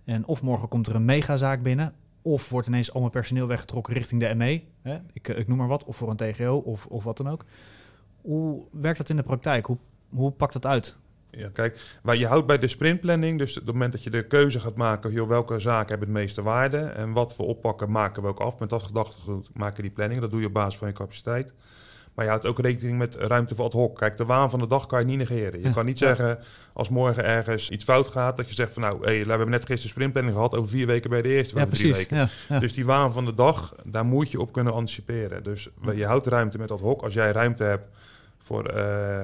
En 0.05 0.27
of 0.27 0.43
morgen 0.43 0.69
komt 0.69 0.87
er 0.87 0.95
een 0.95 1.05
megazaak 1.05 1.63
binnen. 1.63 1.95
Of 2.23 2.51
wordt 2.51 2.67
ineens 2.67 2.93
al 2.93 3.01
mijn 3.01 3.13
personeel 3.13 3.47
weggetrokken 3.47 3.95
richting 3.95 4.21
de 4.21 4.35
ME. 4.35 4.63
Hè? 4.83 4.99
Ik, 5.13 5.29
ik 5.29 5.49
noem 5.49 5.59
maar 5.59 5.69
wat. 5.69 5.85
Of 5.85 5.97
voor 5.97 6.11
een 6.11 6.17
TGO 6.17 6.57
of, 6.57 6.87
of 6.87 7.05
wat 7.05 7.17
dan 7.17 7.29
ook. 7.29 7.45
Hoe 8.21 8.65
werkt 8.73 8.99
dat 8.99 9.09
in 9.09 9.17
de 9.17 9.23
praktijk? 9.23 9.67
Hoe, 9.67 9.79
hoe 10.17 10.31
pakt 10.31 10.53
dat 10.53 10.67
uit? 10.67 10.97
Ja, 11.31 11.49
kijk, 11.53 11.81
waar 12.03 12.17
je 12.17 12.27
houdt 12.27 12.47
bij 12.47 12.59
de 12.59 12.69
sprintplanning, 12.69 13.39
dus 13.39 13.51
op 13.51 13.65
het 13.65 13.73
moment 13.73 13.93
dat 13.93 14.03
je 14.03 14.11
de 14.11 14.27
keuze 14.27 14.61
gaat 14.61 14.77
maken, 14.77 15.13
joh, 15.13 15.29
welke 15.29 15.59
zaken 15.59 15.89
hebben 15.89 16.09
het 16.09 16.17
meeste 16.17 16.43
waarde 16.43 16.79
en 16.79 17.13
wat 17.13 17.37
we 17.37 17.43
oppakken, 17.43 17.91
maken 17.91 18.23
we 18.23 18.29
ook 18.29 18.41
af. 18.41 18.59
Met 18.59 18.71
dat 18.71 18.83
gedachtegoed 18.83 19.51
maken 19.55 19.83
die 19.83 19.93
planning. 19.93 20.21
Dat 20.21 20.31
doe 20.31 20.41
je 20.41 20.47
op 20.47 20.53
basis 20.53 20.79
van 20.79 20.89
je 20.89 20.95
capaciteit. 20.95 21.55
Maar 22.15 22.25
je 22.25 22.31
houdt 22.31 22.47
ook 22.47 22.59
rekening 22.59 22.99
met 22.99 23.15
ruimte 23.15 23.55
voor 23.55 23.65
ad 23.65 23.73
hoc. 23.73 23.99
Kijk, 23.99 24.17
de 24.17 24.25
waan 24.25 24.51
van 24.51 24.59
de 24.59 24.67
dag 24.67 24.87
kan 24.87 25.01
je 25.01 25.07
niet 25.07 25.19
negeren. 25.19 25.63
Je 25.63 25.73
kan 25.73 25.87
niet 25.87 25.99
zeggen, 25.99 26.39
als 26.73 26.89
morgen 26.89 27.25
ergens 27.25 27.71
iets 27.71 27.85
fout 27.85 28.09
gaat, 28.09 28.37
dat 28.37 28.49
je 28.49 28.55
zegt 28.55 28.73
van 28.73 28.83
nou, 28.83 29.05
hey, 29.05 29.23
we 29.23 29.29
hebben 29.29 29.51
net 29.51 29.67
gisteren 29.67 29.91
sprintplanning 29.91 30.35
gehad, 30.35 30.55
over 30.55 30.71
vier 30.71 30.87
weken 30.87 31.11
bij 31.11 31.23
de 31.23 31.29
eerste, 31.29 31.59
ja, 31.59 31.67
precies. 31.67 31.99
Weken. 31.99 32.29
Dus 32.61 32.73
die 32.73 32.85
waan 32.85 33.13
van 33.13 33.25
de 33.25 33.35
dag, 33.35 33.75
daar 33.85 34.05
moet 34.05 34.31
je 34.31 34.41
op 34.41 34.53
kunnen 34.53 34.73
anticiperen. 34.73 35.43
Dus 35.43 35.69
je 35.95 36.07
houdt 36.07 36.27
ruimte 36.27 36.59
met 36.59 36.71
ad 36.71 36.81
hoc. 36.81 37.03
Als 37.03 37.15
jij 37.15 37.33
ruimte 37.33 37.65
hebt 37.65 37.89
voor, 38.47 38.69
uh, 38.69 38.75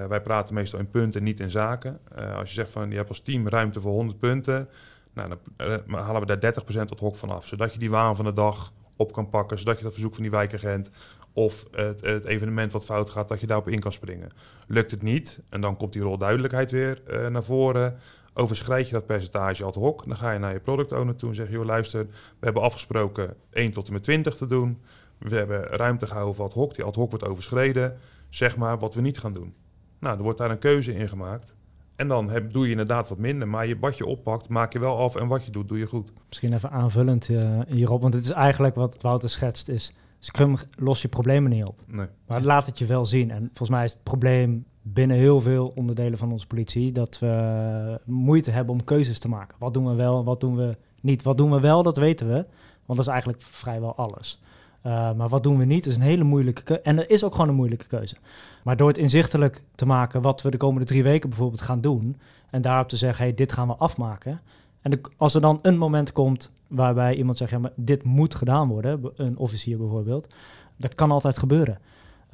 wij 0.06 0.20
praten 0.22 0.54
meestal 0.54 0.78
in 0.78 0.90
punten, 0.90 1.22
niet 1.22 1.40
in 1.40 1.50
zaken. 1.50 2.00
Uh, 2.18 2.36
als 2.36 2.48
je 2.48 2.54
zegt 2.54 2.70
van 2.70 2.90
je 2.90 2.96
hebt 2.96 3.08
als 3.08 3.20
team 3.20 3.48
ruimte 3.48 3.80
voor 3.80 3.92
100 3.92 4.18
punten, 4.18 4.68
nou, 5.14 5.28
dan 5.28 5.38
uh, 5.86 6.00
halen 6.00 6.26
we 6.26 6.36
daar 6.36 6.54
30% 6.54 6.84
tot 6.84 6.98
hok 6.98 7.16
van 7.16 7.30
af. 7.30 7.46
Zodat 7.46 7.72
je 7.72 7.78
die 7.78 7.90
waan 7.90 8.16
van 8.16 8.24
de 8.24 8.32
dag 8.32 8.72
op 8.96 9.12
kan 9.12 9.28
pakken, 9.28 9.58
zodat 9.58 9.78
je 9.78 9.84
dat 9.84 9.92
verzoek 9.92 10.14
van 10.14 10.22
die 10.22 10.30
wijkagent 10.30 10.90
of 11.32 11.66
het, 11.70 12.00
het, 12.00 12.24
evenement 12.24 12.72
wat 12.72 12.84
fout 12.84 13.10
gaat, 13.10 13.28
dat 13.28 13.40
je 13.40 13.46
daarop 13.46 13.68
in 13.68 13.80
kan 13.80 13.92
springen. 13.92 14.30
Lukt 14.66 14.90
het 14.90 15.02
niet, 15.02 15.40
en 15.48 15.60
dan 15.60 15.76
komt 15.76 15.92
die 15.92 16.02
rolduidelijkheid 16.02 16.70
weer 16.70 17.02
naar 17.30 17.44
voren. 17.44 17.98
Overschrijd 18.34 18.86
je 18.86 18.94
dat 18.94 19.06
percentage 19.06 19.64
ad 19.64 19.74
hoc, 19.74 20.06
dan 20.06 20.16
ga 20.16 20.32
je 20.32 20.38
naar 20.38 20.52
je 20.52 20.60
product 20.60 20.92
owner 20.92 21.16
toe 21.16 21.28
en 21.28 21.34
zeg 21.34 21.46
je, 21.46 21.52
joh, 21.52 21.64
luister, 21.64 22.04
we 22.38 22.44
hebben 22.44 22.62
afgesproken 22.62 23.36
1 23.50 23.72
tot 23.72 23.86
en 23.86 23.92
met 23.92 24.02
20 24.02 24.36
te 24.36 24.46
doen. 24.46 24.82
We 25.18 25.36
hebben 25.36 25.62
ruimte 25.62 26.06
gehouden 26.06 26.34
voor 26.34 26.44
ad 26.44 26.52
hoc, 26.52 26.74
die 26.74 26.84
ad 26.84 26.94
hoc 26.94 27.10
wordt 27.10 27.26
overschreden 27.26 27.98
zeg 28.34 28.56
maar 28.56 28.78
wat 28.78 28.94
we 28.94 29.00
niet 29.00 29.18
gaan 29.18 29.32
doen. 29.32 29.54
Nou, 29.98 30.16
er 30.16 30.22
wordt 30.22 30.38
daar 30.38 30.50
een 30.50 30.58
keuze 30.58 30.94
in 30.94 31.08
gemaakt. 31.08 31.56
En 31.96 32.08
dan 32.08 32.30
heb, 32.30 32.52
doe 32.52 32.64
je 32.64 32.70
inderdaad 32.70 33.08
wat 33.08 33.18
minder. 33.18 33.48
Maar 33.48 33.66
je, 33.66 33.78
wat 33.78 33.96
je 33.96 34.06
oppakt, 34.06 34.48
maak 34.48 34.72
je 34.72 34.78
wel 34.78 34.98
af. 34.98 35.16
En 35.16 35.26
wat 35.28 35.44
je 35.44 35.50
doet, 35.50 35.68
doe 35.68 35.78
je 35.78 35.86
goed. 35.86 36.12
Misschien 36.28 36.52
even 36.52 36.70
aanvullend 36.70 37.28
uh, 37.28 37.60
hierop. 37.68 38.02
Want 38.02 38.14
het 38.14 38.24
is 38.24 38.30
eigenlijk 38.30 38.74
wat 38.74 39.02
Wouter 39.02 39.30
schetst. 39.30 39.68
Is 39.68 39.94
Scrum 40.18 40.56
lost 40.78 41.02
je 41.02 41.08
problemen 41.08 41.50
niet 41.50 41.64
op. 41.64 41.80
Nee. 41.86 42.06
Maar 42.26 42.36
het 42.36 42.46
laat 42.46 42.66
het 42.66 42.78
je 42.78 42.86
wel 42.86 43.06
zien. 43.06 43.30
En 43.30 43.46
volgens 43.46 43.68
mij 43.68 43.84
is 43.84 43.92
het 43.92 44.02
probleem 44.02 44.64
binnen 44.82 45.16
heel 45.16 45.40
veel 45.40 45.72
onderdelen 45.74 46.18
van 46.18 46.32
onze 46.32 46.46
politie 46.46 46.92
dat 46.92 47.18
we 47.18 48.00
moeite 48.04 48.50
hebben 48.50 48.74
om 48.74 48.84
keuzes 48.84 49.18
te 49.18 49.28
maken. 49.28 49.56
Wat 49.58 49.74
doen 49.74 49.86
we 49.86 49.94
wel, 49.94 50.24
wat 50.24 50.40
doen 50.40 50.56
we 50.56 50.76
niet? 51.00 51.22
Wat 51.22 51.38
doen 51.38 51.50
we 51.50 51.60
wel, 51.60 51.82
dat 51.82 51.96
weten 51.96 52.26
we. 52.26 52.46
Want 52.86 52.98
dat 52.98 52.98
is 52.98 53.06
eigenlijk 53.06 53.42
vrijwel 53.42 53.96
alles. 53.96 54.42
Uh, 54.86 55.12
maar 55.12 55.28
wat 55.28 55.42
doen 55.42 55.58
we 55.58 55.64
niet, 55.64 55.86
is 55.86 55.96
een 55.96 56.02
hele 56.02 56.24
moeilijke 56.24 56.62
keuze. 56.62 56.82
En 56.82 56.96
dat 56.96 57.08
is 57.08 57.24
ook 57.24 57.32
gewoon 57.32 57.48
een 57.48 57.54
moeilijke 57.54 57.86
keuze. 57.86 58.16
Maar 58.64 58.76
door 58.76 58.88
het 58.88 58.98
inzichtelijk 58.98 59.62
te 59.74 59.86
maken 59.86 60.22
wat 60.22 60.42
we 60.42 60.50
de 60.50 60.56
komende 60.56 60.86
drie 60.86 61.02
weken 61.02 61.28
bijvoorbeeld 61.28 61.60
gaan 61.60 61.80
doen. 61.80 62.16
En 62.50 62.62
daarop 62.62 62.88
te 62.88 62.96
zeggen, 62.96 63.24
hey, 63.24 63.34
dit 63.34 63.52
gaan 63.52 63.68
we 63.68 63.76
afmaken. 63.76 64.40
En 64.80 64.90
de, 64.90 65.00
als 65.16 65.34
er 65.34 65.40
dan 65.40 65.58
een 65.62 65.78
moment 65.78 66.12
komt 66.12 66.50
waarbij 66.66 67.14
iemand 67.14 67.38
zegt, 67.38 67.50
ja, 67.50 67.58
maar 67.58 67.72
dit 67.76 68.02
moet 68.02 68.34
gedaan 68.34 68.68
worden. 68.68 69.00
Een 69.16 69.36
officier 69.36 69.78
bijvoorbeeld. 69.78 70.34
Dat 70.76 70.94
kan 70.94 71.10
altijd 71.10 71.38
gebeuren. 71.38 71.78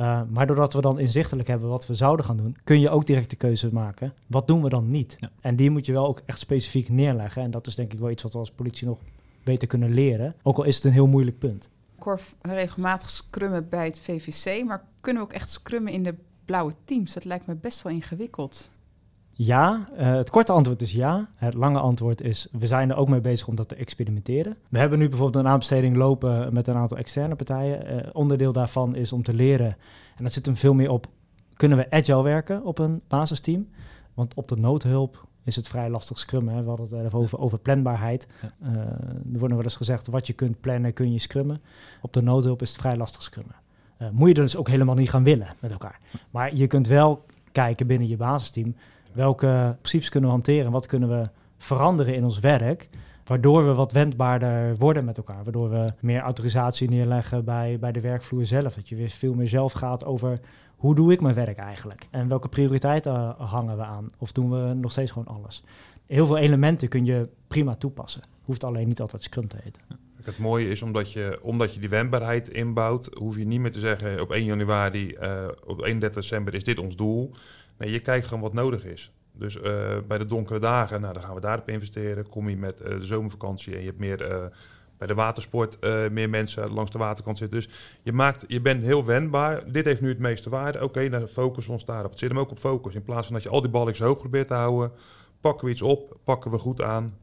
Uh, 0.01 0.21
maar 0.31 0.47
doordat 0.47 0.73
we 0.73 0.81
dan 0.81 0.99
inzichtelijk 0.99 1.49
hebben 1.49 1.69
wat 1.69 1.87
we 1.87 1.95
zouden 1.95 2.25
gaan 2.25 2.37
doen, 2.37 2.57
kun 2.65 2.81
je 2.81 2.91
ook 2.91 3.07
direct 3.07 3.31
de 3.31 3.37
keuze 3.37 3.69
maken. 3.73 4.13
Wat 4.27 4.47
doen 4.47 4.63
we 4.63 4.69
dan 4.69 4.89
niet? 4.89 5.17
Ja. 5.21 5.31
En 5.41 5.57
die 5.57 5.71
moet 5.71 5.87
je 5.87 5.93
wel 5.93 6.07
ook 6.07 6.23
echt 6.27 6.39
specifiek 6.39 6.89
neerleggen. 6.89 7.43
En 7.43 7.51
dat 7.51 7.67
is 7.67 7.75
denk 7.75 7.93
ik 7.93 7.99
wel 7.99 8.11
iets 8.11 8.23
wat 8.23 8.33
we 8.33 8.39
als 8.39 8.51
politie 8.51 8.87
nog 8.87 8.99
beter 9.45 9.69
kunnen 9.69 9.95
leren. 9.95 10.35
Ook 10.43 10.57
al 10.57 10.65
is 10.65 10.75
het 10.75 10.85
een 10.85 10.93
heel 10.93 11.07
moeilijk 11.07 11.39
punt. 11.39 11.69
Hoor 11.99 12.21
regelmatig 12.41 13.09
scrummen 13.09 13.69
bij 13.69 13.85
het 13.85 14.01
VVC, 14.01 14.65
maar 14.65 14.85
kunnen 15.01 15.23
we 15.23 15.29
ook 15.29 15.35
echt 15.35 15.51
scrummen 15.51 15.93
in 15.93 16.03
de 16.03 16.15
blauwe 16.45 16.73
teams? 16.85 17.13
Dat 17.13 17.25
lijkt 17.25 17.47
me 17.47 17.55
best 17.55 17.83
wel 17.83 17.93
ingewikkeld. 17.93 18.71
Ja, 19.41 19.89
uh, 19.93 20.15
het 20.15 20.31
korte 20.31 20.53
antwoord 20.53 20.83
is 20.83 20.93
ja. 20.93 21.29
Het 21.35 21.55
lange 21.55 21.79
antwoord 21.79 22.21
is, 22.21 22.49
we 22.53 22.67
zijn 22.67 22.91
er 22.91 22.97
ook 22.97 23.09
mee 23.09 23.21
bezig 23.21 23.49
om 23.49 23.55
dat 23.55 23.69
te 23.69 23.75
experimenteren. 23.75 24.57
We 24.69 24.79
hebben 24.79 24.99
nu 24.99 25.09
bijvoorbeeld 25.09 25.45
een 25.45 25.51
aanbesteding 25.51 25.97
lopen 25.97 26.55
met 26.55 26.67
een 26.67 26.77
aantal 26.77 26.97
externe 26.97 27.37
partijen. 27.37 27.95
Uh, 27.95 28.11
onderdeel 28.13 28.53
daarvan 28.53 28.95
is 28.95 29.13
om 29.13 29.23
te 29.23 29.35
leren, 29.35 29.77
en 30.17 30.25
dat 30.25 30.33
zit 30.33 30.47
hem 30.47 30.57
veel 30.57 30.75
meer 30.75 30.91
op, 30.91 31.07
kunnen 31.55 31.79
we 31.79 31.91
agile 31.91 32.23
werken 32.23 32.65
op 32.65 32.79
een 32.79 33.01
basisteam? 33.09 33.69
Want 34.15 34.35
op 34.35 34.49
de 34.49 34.57
noodhulp 34.57 35.28
is 35.49 35.57
het 35.57 35.69
vrij 35.69 35.91
lastig 35.91 36.19
scrummen. 36.19 36.55
Hè? 36.55 36.63
We 36.63 36.69
hadden 36.69 36.87
het 36.87 37.07
even 37.07 37.19
over, 37.19 37.39
over 37.39 37.59
planbaarheid. 37.59 38.29
Uh, 38.63 38.71
er 39.33 39.39
wordt 39.39 39.55
wel 39.55 39.63
eens 39.63 39.77
gezegd, 39.77 40.07
wat 40.07 40.27
je 40.27 40.33
kunt 40.33 40.61
plannen, 40.61 40.93
kun 40.93 41.13
je 41.13 41.19
scrummen. 41.19 41.61
Op 42.03 42.13
de 42.13 42.23
noodhulp 42.23 42.63
is 42.63 42.69
het 42.69 42.81
vrij 42.81 42.97
lastig 42.97 43.23
scrummen. 43.23 43.55
Uh, 43.99 44.09
moet 44.13 44.29
je 44.29 44.35
dus 44.35 44.57
ook 44.57 44.69
helemaal 44.69 44.95
niet 44.95 45.11
gaan 45.11 45.25
willen 45.25 45.55
met 45.59 45.71
elkaar. 45.71 46.01
Maar 46.31 46.55
je 46.55 46.67
kunt 46.67 46.87
wel 46.87 47.25
kijken 47.53 47.87
binnen 47.87 48.09
je 48.09 48.17
basisteam, 48.17 48.75
welke 49.13 49.77
principes 49.81 50.09
kunnen 50.09 50.29
we 50.29 50.35
hanteren, 50.35 50.73
wat 50.73 50.87
kunnen 50.87 51.09
we 51.09 51.29
veranderen 51.57 52.15
in 52.15 52.25
ons 52.25 52.39
werk, 52.39 52.89
waardoor 53.25 53.67
we 53.67 53.75
wat 53.75 53.93
wendbaarder 53.93 54.77
worden 54.77 55.05
met 55.05 55.17
elkaar. 55.17 55.45
Waardoor 55.45 55.71
we 55.71 55.93
meer 56.01 56.21
autorisatie 56.21 56.89
neerleggen 56.89 57.45
bij, 57.45 57.79
bij 57.81 57.93
de 57.93 58.01
werkvloer 58.01 58.47
zelf. 58.47 58.75
Dat 58.75 58.89
je 58.89 58.97
weer 58.97 59.11
veel 59.11 59.35
meer 59.35 59.49
zelf 59.49 59.73
gaat 59.73 60.05
over 60.05 60.39
hoe 60.79 60.95
doe 60.95 61.13
ik 61.13 61.21
mijn 61.21 61.35
werk 61.35 61.59
eigenlijk? 61.59 62.07
En 62.11 62.29
welke 62.29 62.49
prioriteiten 62.49 63.13
uh, 63.13 63.53
hangen 63.53 63.77
we 63.77 63.83
aan? 63.83 64.07
Of 64.19 64.33
doen 64.33 64.51
we 64.51 64.75
nog 64.75 64.91
steeds 64.91 65.11
gewoon 65.11 65.37
alles? 65.37 65.63
Heel 66.07 66.27
veel 66.27 66.37
elementen 66.37 66.89
kun 66.89 67.05
je 67.05 67.29
prima 67.49 67.75
toepassen. 67.75 68.23
Hoeft 68.43 68.65
alleen 68.65 68.89
niet 68.89 69.01
altijd 69.01 69.23
Scrum 69.23 69.49
te 69.49 69.57
heten. 69.63 69.83
Het 70.23 70.39
mooie 70.39 70.69
is 70.69 70.83
omdat 70.83 71.13
je, 71.13 71.39
omdat 71.43 71.75
je 71.75 71.81
die 71.81 71.89
wendbaarheid 71.89 72.49
inbouwt, 72.49 73.09
hoef 73.15 73.37
je 73.37 73.47
niet 73.47 73.61
meer 73.61 73.73
te 73.73 73.81
zeggen 73.81 74.21
op 74.21 74.33
1 74.33 74.45
januari, 74.45 75.17
uh, 75.21 75.49
op 75.67 75.85
31 75.85 76.23
december 76.23 76.55
is 76.55 76.65
dit 76.65 76.79
ons 76.79 76.97
doel. 76.97 77.35
Nee, 77.79 77.91
je 77.91 77.99
kijkt 77.99 78.27
gewoon 78.27 78.43
wat 78.43 78.53
nodig 78.53 78.85
is. 78.85 79.13
Dus 79.33 79.57
uh, 79.57 79.63
bij 80.09 80.19
de 80.19 80.27
donkere 80.27 80.59
dagen, 80.59 81.01
nou, 81.01 81.13
dan 81.13 81.23
gaan 81.23 81.35
we 81.35 81.41
daarop 81.41 81.69
investeren. 81.69 82.29
Kom 82.29 82.49
je 82.49 82.57
met 82.57 82.79
de 82.79 83.05
zomervakantie 83.05 83.75
en 83.75 83.81
je 83.81 83.87
hebt 83.87 83.99
meer 83.99 84.51
bij 84.99 85.07
de 85.07 85.15
watersport 85.15 85.79
meer 86.11 86.31
mensen 86.31 86.71
langs 86.71 86.91
de 86.91 86.99
waterkant 86.99 87.39
zitten. 87.39 87.59
Dus 87.59 87.69
je, 88.03 88.13
maakt, 88.13 88.45
je 88.49 88.61
bent 88.61 88.83
heel 88.83 89.05
wendbaar. 89.05 89.73
Dit 89.73 89.85
heeft 89.85 90.01
nu 90.01 90.09
het 90.09 90.19
meeste 90.19 90.51
waarde. 90.51 90.85
Oké, 90.85 91.09
dan 91.09 91.29
focussen 91.29 91.73
we 91.73 91.79
ons 91.79 91.85
daarop. 91.85 92.11
Het 92.11 92.19
zit 92.19 92.29
hem 92.29 92.39
ook 92.39 92.51
op 92.51 92.59
focus. 92.59 92.95
In 92.95 93.03
plaats 93.03 93.27
van 93.27 93.35
dat 93.35 93.43
je 93.43 93.49
al 93.49 93.61
die 93.61 93.71
ballen 93.71 93.97
zo 93.97 94.05
hoog 94.05 94.19
probeert 94.19 94.49
te 94.49 94.55
houden, 94.55 94.93
pakken 95.41 95.67
we 95.67 95.73
iets 95.73 95.83
op, 95.83 96.17
pakken 96.25 96.51
we 96.51 96.59
goed 96.59 96.83
aan 96.83 97.17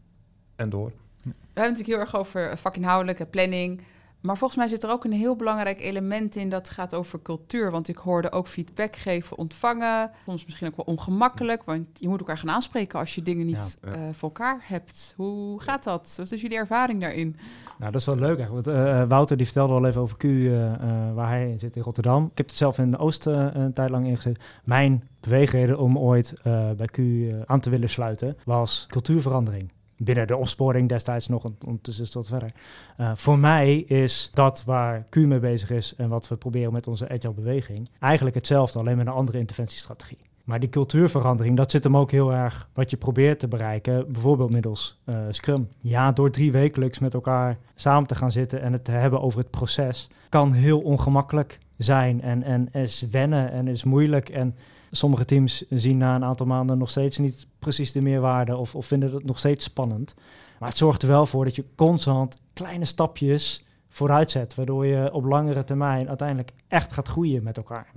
en 0.55 0.69
door. 0.69 0.91
We 1.23 1.31
hebben 1.61 1.73
natuurlijk 1.77 1.87
heel 1.87 1.99
erg 1.99 2.15
over 2.15 2.57
vakinhoudelijke 2.57 3.25
planning. 3.25 3.81
Maar 4.25 4.37
volgens 4.37 4.59
mij 4.59 4.67
zit 4.67 4.83
er 4.83 4.89
ook 4.89 5.03
een 5.03 5.11
heel 5.11 5.35
belangrijk 5.35 5.81
element 5.81 6.35
in 6.35 6.49
dat 6.49 6.69
gaat 6.69 6.93
over 6.93 7.21
cultuur. 7.21 7.71
Want 7.71 7.87
ik 7.87 7.97
hoorde 7.97 8.31
ook 8.31 8.47
feedback 8.47 8.95
geven, 8.95 9.37
ontvangen. 9.37 10.11
Soms 10.25 10.45
misschien 10.45 10.67
ook 10.67 10.75
wel 10.75 10.85
ongemakkelijk. 10.85 11.63
Want 11.63 11.87
je 11.93 12.07
moet 12.07 12.19
elkaar 12.19 12.37
gaan 12.37 12.51
aanspreken 12.51 12.99
als 12.99 13.15
je 13.15 13.21
dingen 13.21 13.45
niet 13.45 13.79
ja. 13.81 13.95
Uh, 13.95 14.01
voor 14.11 14.29
elkaar 14.29 14.63
hebt. 14.63 15.13
Hoe 15.15 15.61
gaat 15.61 15.83
dat? 15.83 16.13
Wat 16.17 16.31
is 16.31 16.41
jullie 16.41 16.57
ervaring 16.57 17.01
daarin? 17.01 17.35
Nou, 17.79 17.91
dat 17.91 18.01
is 18.01 18.07
wel 18.07 18.15
leuk 18.15 18.37
eigenlijk. 18.37 18.65
Want, 18.65 18.77
uh, 18.77 19.03
Wouter 19.07 19.37
die 19.37 19.45
vertelde 19.45 19.73
al 19.73 19.85
even 19.85 20.01
over 20.01 20.17
Q, 20.17 20.23
uh, 20.23 20.73
waar 21.13 21.29
hij 21.29 21.49
in 21.49 21.59
zit 21.59 21.75
in 21.75 21.81
Rotterdam. 21.81 22.23
Ik 22.31 22.37
heb 22.37 22.47
het 22.47 22.55
zelf 22.55 22.77
in 22.77 22.91
de 22.91 22.97
Oost 22.97 23.25
een 23.25 23.73
tijd 23.73 23.89
lang 23.89 24.07
ingezet. 24.07 24.39
Mijn 24.63 25.07
beweegreden 25.19 25.79
om 25.79 25.97
ooit 25.97 26.33
bij 26.77 26.87
Q 26.91 26.99
aan 27.45 27.59
te 27.59 27.69
willen 27.69 27.89
sluiten 27.89 28.37
was 28.43 28.85
cultuurverandering 28.87 29.71
binnen 29.97 30.27
de 30.27 30.37
opsporing 30.37 30.89
destijds 30.89 31.27
nog, 31.27 31.43
ondertussen 31.65 32.03
is 32.03 32.11
dat 32.11 32.27
verder. 32.27 32.51
Uh, 32.97 33.11
voor 33.15 33.39
mij 33.39 33.77
is 33.77 34.29
dat 34.33 34.63
waar 34.65 35.05
Q 35.09 35.15
mee 35.15 35.39
bezig 35.39 35.69
is 35.69 35.93
en 35.97 36.09
wat 36.09 36.27
we 36.27 36.35
proberen 36.35 36.73
met 36.73 36.87
onze 36.87 37.09
agile 37.09 37.33
beweging, 37.33 37.89
eigenlijk 37.99 38.35
hetzelfde, 38.35 38.79
alleen 38.79 38.97
met 38.97 39.07
een 39.07 39.13
andere 39.13 39.37
interventiestrategie. 39.37 40.17
Maar 40.43 40.59
die 40.59 40.69
cultuurverandering, 40.69 41.57
dat 41.57 41.71
zit 41.71 41.83
hem 41.83 41.97
ook 41.97 42.11
heel 42.11 42.33
erg 42.33 42.69
wat 42.73 42.89
je 42.89 42.97
probeert 42.97 43.39
te 43.39 43.47
bereiken, 43.47 44.11
bijvoorbeeld 44.11 44.51
middels 44.51 45.01
uh, 45.05 45.17
Scrum. 45.29 45.69
Ja, 45.79 46.11
door 46.11 46.31
drie 46.31 46.51
wekelijks 46.51 46.99
met 46.99 47.13
elkaar 47.13 47.57
samen 47.75 48.07
te 48.07 48.15
gaan 48.15 48.31
zitten 48.31 48.61
en 48.61 48.73
het 48.73 48.83
te 48.85 48.91
hebben 48.91 49.21
over 49.21 49.39
het 49.39 49.49
proces, 49.49 50.09
kan 50.29 50.53
heel 50.53 50.79
ongemakkelijk 50.79 51.59
zijn 51.77 52.21
en, 52.21 52.43
en 52.43 52.69
is 52.71 53.07
wennen 53.11 53.51
en 53.51 53.67
is 53.67 53.83
moeilijk 53.83 54.29
en 54.29 54.55
sommige 54.91 55.25
teams 55.25 55.65
zien 55.69 55.97
na 55.97 56.15
een 56.15 56.23
aantal 56.23 56.45
maanden 56.45 56.77
nog 56.77 56.89
steeds 56.89 57.17
niet 57.17 57.47
precies 57.59 57.91
de 57.91 58.01
meerwaarde 58.01 58.55
of, 58.55 58.75
of 58.75 58.85
vinden 58.85 59.13
het 59.13 59.23
nog 59.23 59.37
steeds 59.37 59.65
spannend. 59.65 60.15
Maar 60.59 60.69
het 60.69 60.77
zorgt 60.77 61.01
er 61.01 61.07
wel 61.07 61.25
voor 61.25 61.43
dat 61.43 61.55
je 61.55 61.65
constant 61.75 62.37
kleine 62.53 62.85
stapjes 62.85 63.65
vooruit 63.89 64.31
zet, 64.31 64.55
waardoor 64.55 64.85
je 64.85 65.13
op 65.13 65.23
langere 65.23 65.63
termijn 65.63 66.07
uiteindelijk 66.07 66.51
echt 66.67 66.93
gaat 66.93 67.07
groeien 67.07 67.43
met 67.43 67.57
elkaar. 67.57 67.91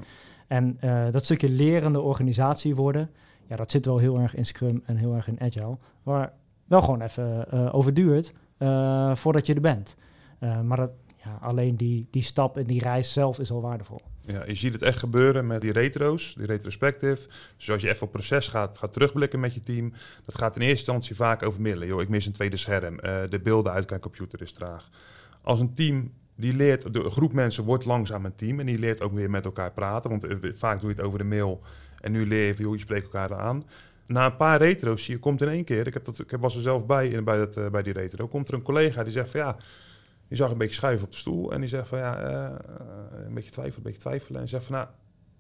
En 0.47 0.79
uh, 0.85 1.05
dat 1.11 1.25
stukje 1.25 1.49
lerende 1.49 2.01
organisatie 2.01 2.75
worden, 2.75 3.11
ja, 3.47 3.57
dat 3.57 3.71
zit 3.71 3.85
wel 3.85 3.99
heel 3.99 4.19
erg 4.19 4.35
in 4.35 4.47
Scrum 4.47 4.83
en 4.87 4.97
heel 4.97 5.15
erg 5.15 5.29
in 5.29 5.41
Agile, 5.41 5.77
waar 6.03 6.33
wel 6.65 6.83
gewoon 6.83 7.01
even 7.01 7.47
uh, 7.55 7.75
over 7.75 7.95
duurt 7.95 8.33
uh, 8.59 9.15
voordat 9.15 9.47
je 9.47 9.55
er 9.55 9.61
bent. 9.61 9.97
maar 10.63 10.77
dat, 10.77 10.91
alleen 11.41 11.77
die, 11.77 12.07
die 12.11 12.23
stap 12.23 12.57
en 12.57 12.65
die 12.65 12.83
reis 12.83 13.13
zelf 13.13 13.39
is 13.39 13.51
al 13.51 13.63
waardevol. 13.63 14.01
Ja, 14.33 14.45
je 14.47 14.55
ziet 14.55 14.73
het 14.73 14.83
echt 14.83 14.99
gebeuren 14.99 15.47
met 15.47 15.61
die 15.61 15.73
retro's, 15.73 16.35
die 16.35 16.47
retrospective. 16.47 17.29
Dus 17.57 17.71
als 17.71 17.83
je 17.83 17.89
even 17.89 18.07
op 18.07 18.13
proces 18.13 18.49
gaat, 18.49 18.79
gaat 18.79 18.93
terugblikken 18.93 19.41
met 19.41 19.55
je 19.55 19.63
team, 19.63 19.93
dat 20.25 20.39
gaat 20.39 20.57
in 20.57 20.63
eerste 20.63 20.77
instantie 20.77 21.17
vaak 21.17 21.43
over 21.43 21.61
middelen. 21.61 21.99
Ik 21.99 22.09
mis 22.09 22.27
een 22.27 22.33
tweede 22.33 22.57
scherm, 22.57 22.95
uh, 22.95 23.21
de 23.29 23.41
beelden 23.41 23.73
uit 23.73 23.89
mijn 23.89 24.01
computer 24.01 24.43
is 24.43 24.53
traag. 24.53 24.89
Als 25.43 25.61
een 25.61 25.75
team 25.75 26.13
die 26.35 26.53
leert, 26.53 26.93
de 26.93 27.11
groep 27.11 27.33
mensen 27.33 27.65
wordt 27.65 27.85
langzaam 27.85 28.25
een 28.25 28.35
team 28.35 28.61
en 28.61 28.67
die 28.67 28.79
leert 28.79 29.03
ook 29.03 29.13
weer 29.13 29.31
met 29.31 29.45
elkaar 29.45 29.73
praten, 29.73 30.11
want 30.11 30.25
uh, 30.25 30.51
vaak 30.55 30.81
doe 30.81 30.91
je 30.91 30.97
het 30.97 31.05
over 31.05 31.19
de 31.19 31.25
mail 31.25 31.61
en 32.01 32.13
nu 32.13 32.27
leer 32.27 32.47
je, 32.47 32.63
joh, 32.63 32.75
je 32.75 32.81
spreekt 32.81 33.05
elkaar 33.05 33.35
aan. 33.35 33.65
Na 34.07 34.27
een 34.27 34.37
paar 34.37 34.59
retro's 34.59 35.07
je, 35.07 35.19
komt 35.19 35.43
in 35.43 35.49
één 35.49 35.65
keer, 35.65 35.87
ik, 35.87 35.95
heb 35.95 36.05
dat, 36.05 36.19
ik 36.19 36.31
was 36.41 36.57
er 36.57 36.63
zelf 36.63 36.87
bij, 36.87 37.09
in, 37.09 37.25
bij, 37.25 37.39
dat, 37.39 37.71
bij 37.71 37.83
die 37.83 37.93
retro, 37.93 38.29
komt 38.29 38.49
er 38.49 38.55
een 38.55 38.63
collega 38.63 39.03
die 39.03 39.13
zegt 39.13 39.31
van 39.31 39.41
ja, 39.41 39.57
die 40.29 40.37
zag 40.37 40.51
een 40.51 40.59
beetje 40.59 40.75
schuiven 40.75 41.07
op 41.07 41.13
de 41.13 41.19
stoel 41.19 41.53
en 41.53 41.61
die 41.61 41.69
zegt 41.69 41.89
van 41.89 41.99
ja, 41.99 42.31
uh, 42.31 42.57
een 43.27 43.35
beetje 43.35 43.51
twijfelen, 43.51 43.77
een 43.77 43.93
beetje 43.93 44.01
twijfelen. 44.01 44.41
En 44.41 44.49
zegt 44.49 44.65
van 44.65 44.75
nou, 44.75 44.89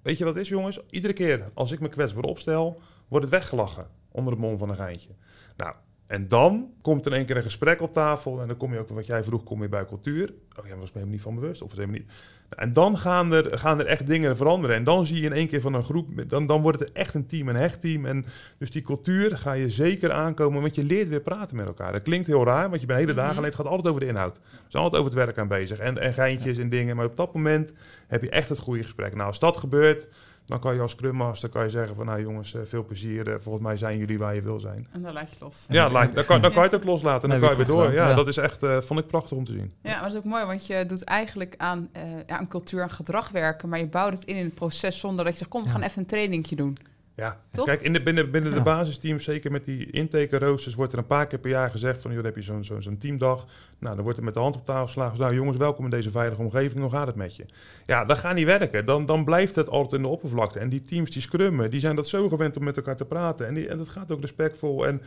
weet 0.03 0.19
je 0.19 0.25
wat 0.25 0.37
is 0.37 0.49
jongens? 0.49 0.81
Iedere 0.91 1.13
keer 1.13 1.45
als 1.55 1.73
ik 1.73 1.81
me 1.81 1.89
kwetsbaar 1.89 2.25
opstel, 2.25 2.81
wordt 3.09 3.25
het 3.25 3.35
weggelachen 3.35 3.87
onder 4.11 4.33
het 4.33 4.43
mond 4.43 4.59
van 4.59 4.69
een 4.69 4.77
geintje. 4.77 5.11
Nou, 5.57 5.75
en 6.09 6.29
dan 6.29 6.71
komt 6.83 7.07
in 7.07 7.13
één 7.13 7.27
keer 7.27 7.37
een 7.37 7.43
gesprek 7.43 7.83
op 7.83 7.93
tafel 7.93 8.41
en 8.41 8.49
dan 8.49 8.57
kom 8.57 8.73
je 8.73 8.79
ook, 8.79 8.89
wat 8.89 9.07
jij 9.07 9.25
vroeg, 9.25 9.45
kom 9.45 9.63
je 9.63 9.69
bij 9.69 9.85
cultuur. 9.85 10.33
Oh 10.61 10.67
ja, 10.67 10.77
was 10.77 10.85
me 10.85 10.91
helemaal 10.93 11.13
niet 11.13 11.23
van 11.23 11.35
bewust 11.35 11.63
of 11.63 11.71
helemaal 11.71 11.95
niet. 11.95 12.13
En 12.49 12.73
dan 12.73 12.99
gaan 12.99 13.33
er, 13.33 13.59
gaan 13.59 13.79
er 13.79 13.87
echt 13.87 14.07
dingen 14.07 14.37
veranderen. 14.37 14.77
En 14.77 14.85
dan 14.85 15.07
zie 15.07 15.21
je 15.21 15.27
in 15.27 15.33
één 15.33 15.49
keer 15.49 15.61
van 15.61 15.75
een 15.75 15.85
groep, 15.85 16.09
dan, 16.29 16.47
dan 16.47 16.63
wordt 16.63 16.81
het 16.81 16.93
echt 16.93 17.15
een 17.15 17.27
team, 17.27 17.49
een 17.49 17.57
hecht-team. 17.57 18.07
En 18.07 18.27
dus 18.59 18.71
die 18.71 18.83
cultuur 18.83 19.37
ga 19.37 19.53
je 19.53 19.69
zeker 19.69 20.13
aankomen, 20.13 20.61
want 20.61 20.75
je 20.75 20.85
leert 20.85 21.09
weer 21.09 21.21
praten 21.21 21.57
met 21.57 21.67
elkaar. 21.67 21.93
Dat 21.93 22.03
klinkt 22.03 22.27
heel 22.27 22.45
raar, 22.45 22.69
want 22.69 22.81
je 22.81 22.87
bent 22.87 22.99
hele 22.99 23.15
dagen 23.15 23.37
alleen, 23.37 23.45
het 23.45 23.55
gaat 23.55 23.67
altijd 23.67 23.89
over 23.89 24.01
de 24.01 24.07
inhoud. 24.07 24.37
We 24.37 24.51
zijn 24.69 24.83
altijd 24.83 25.03
over 25.03 25.15
het 25.15 25.25
werk 25.25 25.39
aan 25.39 25.49
bezig 25.49 25.79
en, 25.79 25.99
en 25.99 26.13
geintjes 26.13 26.59
en 26.59 26.69
dingen. 26.69 26.97
Maar 26.97 27.07
op 27.07 27.17
dat 27.17 27.35
moment 27.35 27.73
heb 28.07 28.23
je 28.23 28.31
echt 28.31 28.49
het 28.49 28.59
goede 28.59 28.83
gesprek. 28.83 29.15
Nou, 29.15 29.27
als 29.27 29.39
dat 29.39 29.57
gebeurt, 29.57 30.07
dan 30.49 30.61
kan 30.61 30.75
je 30.75 30.81
als 30.81 30.93
Scrum 30.93 31.15
Master 31.15 31.49
kan 31.49 31.63
je 31.63 31.71
zeggen 31.71 31.97
van 31.97 32.07
nou 32.07 32.23
jongens, 32.23 32.55
veel 32.63 32.85
plezier. 32.85 33.37
volgens 33.41 33.65
mij 33.65 33.77
zijn 33.77 33.99
jullie 33.99 34.19
waar 34.19 34.35
je 34.35 34.43
wil 34.43 34.61
zijn. 34.61 34.87
En 34.93 35.03
dan 35.03 35.13
laat 35.13 35.31
je 35.31 35.37
los. 35.41 35.65
Ja, 35.69 35.91
laat, 35.91 36.15
dan, 36.15 36.25
kan, 36.25 36.41
dan 36.41 36.53
kan 36.53 36.63
je 36.63 36.69
het 36.69 36.79
ook 36.79 36.85
loslaten 36.85 37.23
en 37.23 37.41
dan 37.41 37.49
kan 37.49 37.59
je 37.59 37.65
weer 37.65 37.75
door. 37.75 37.93
Ja, 37.93 38.09
ja, 38.09 38.15
dat 38.15 38.29
is 38.29 38.37
echt, 38.37 38.63
uh, 38.63 38.81
vond 38.81 39.01
ik 39.01 39.07
prachtig 39.07 39.37
om 39.37 39.45
te 39.45 39.53
zien. 39.53 39.73
Ja, 39.83 39.93
maar 39.93 40.03
dat 40.03 40.11
is 40.11 40.17
ook 40.17 40.25
mooi, 40.25 40.45
want 40.45 40.67
je 40.67 40.85
doet 40.87 41.05
eigenlijk 41.05 41.55
aan, 41.57 41.89
uh, 41.97 42.03
ja, 42.27 42.39
aan 42.39 42.49
cultuur 42.49 42.83
en 42.83 42.91
gedrag 42.91 43.31
werken, 43.31 43.69
maar 43.69 43.79
je 43.79 43.87
bouwt 43.87 44.13
het 44.13 44.25
in 44.25 44.37
in 44.37 44.45
het 44.45 44.55
proces 44.55 44.99
zonder 44.99 45.25
dat 45.25 45.33
je 45.33 45.39
zegt, 45.39 45.51
kom, 45.51 45.63
we 45.63 45.69
gaan 45.69 45.83
even 45.83 46.01
een 46.01 46.07
trainingje 46.07 46.57
doen. 46.57 46.77
Ja, 47.19 47.41
Toch? 47.51 47.65
kijk, 47.65 47.81
in 47.81 47.93
de, 47.93 48.03
binnen, 48.03 48.31
binnen 48.31 48.53
de 48.53 48.63
basisteams, 48.63 49.25
zeker 49.25 49.51
met 49.51 49.65
die 49.65 49.91
intake 49.91 50.39
roosters, 50.39 50.75
wordt 50.75 50.93
er 50.93 50.99
een 50.99 51.07
paar 51.07 51.27
keer 51.27 51.39
per 51.39 51.51
jaar 51.51 51.71
gezegd 51.71 52.03
van, 52.03 52.11
joh, 52.11 52.23
dan 52.23 52.33
heb 52.33 52.41
je 52.41 52.47
zo'n 52.47 52.65
zo'n 52.65 52.83
zo'n 52.83 52.99
teamdag. 52.99 53.47
Nou, 53.79 53.95
dan 53.95 54.05
wordt 54.05 54.19
er 54.19 54.25
met 54.25 54.35
de 54.35 54.41
hand 54.41 54.57
op 54.57 54.65
tafel 54.65 54.87
geslagen. 54.87 55.19
Nou, 55.19 55.35
jongens, 55.35 55.57
welkom 55.57 55.85
in 55.85 55.91
deze 55.91 56.11
veilige 56.11 56.43
omgeving. 56.43 56.81
Hoe 56.81 56.91
gaat 56.91 57.07
het 57.07 57.17
met 57.17 57.37
je? 57.37 57.45
Ja, 57.87 58.05
dat 58.05 58.19
gaat 58.19 58.35
niet 58.35 58.47
werken. 58.47 58.85
Dan, 58.85 59.07
dan 59.07 59.25
blijft 59.25 59.55
het 59.55 59.69
altijd 59.69 59.93
in 59.93 60.03
de 60.03 60.09
oppervlakte. 60.09 60.59
En 60.59 60.69
die 60.69 60.83
teams 60.83 61.11
die 61.11 61.23
scrummen, 61.23 61.71
die 61.71 61.81
zijn 61.81 61.97
dat 61.97 62.09
zo 62.09 62.29
gewend 62.29 62.57
om 62.57 62.65
met 62.65 62.77
elkaar 62.77 62.97
te 62.97 63.05
praten. 63.05 63.47
En, 63.47 63.55
die, 63.55 63.69
en 63.69 63.79
dat 63.79 63.89
gaat 63.89 64.13
ook 64.13 64.21
respectvol. 64.21 64.87
En 64.87 65.03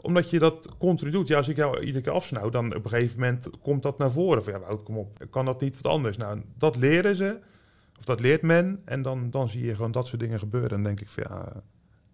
omdat 0.00 0.30
je 0.30 0.38
dat 0.38 0.68
continu 0.78 1.10
doet. 1.10 1.28
Ja, 1.28 1.36
als 1.36 1.48
ik 1.48 1.56
jou 1.56 1.80
iedere 1.80 2.04
keer 2.04 2.12
afsnauw, 2.12 2.48
dan 2.48 2.74
op 2.74 2.84
een 2.84 2.90
gegeven 2.90 3.20
moment 3.20 3.50
komt 3.62 3.82
dat 3.82 3.98
naar 3.98 4.10
voren. 4.10 4.44
Van, 4.44 4.52
ja, 4.52 4.58
Wout, 4.58 4.82
kom 4.82 4.98
op. 4.98 5.26
Kan 5.30 5.44
dat 5.44 5.60
niet 5.60 5.80
wat 5.80 5.92
anders? 5.92 6.16
Nou, 6.16 6.40
dat 6.58 6.76
leren 6.76 7.14
ze. 7.14 7.36
Of 8.04 8.14
dat 8.14 8.20
leert 8.20 8.42
men. 8.42 8.82
En 8.84 9.02
dan, 9.02 9.30
dan 9.30 9.48
zie 9.48 9.64
je 9.64 9.74
gewoon 9.74 9.92
dat 9.92 10.06
soort 10.06 10.20
dingen 10.20 10.38
gebeuren. 10.38 10.70
En 10.70 10.76
dan 10.76 10.84
denk 10.84 11.00
ik 11.00 11.08
van, 11.08 11.24
ja, 11.28 11.62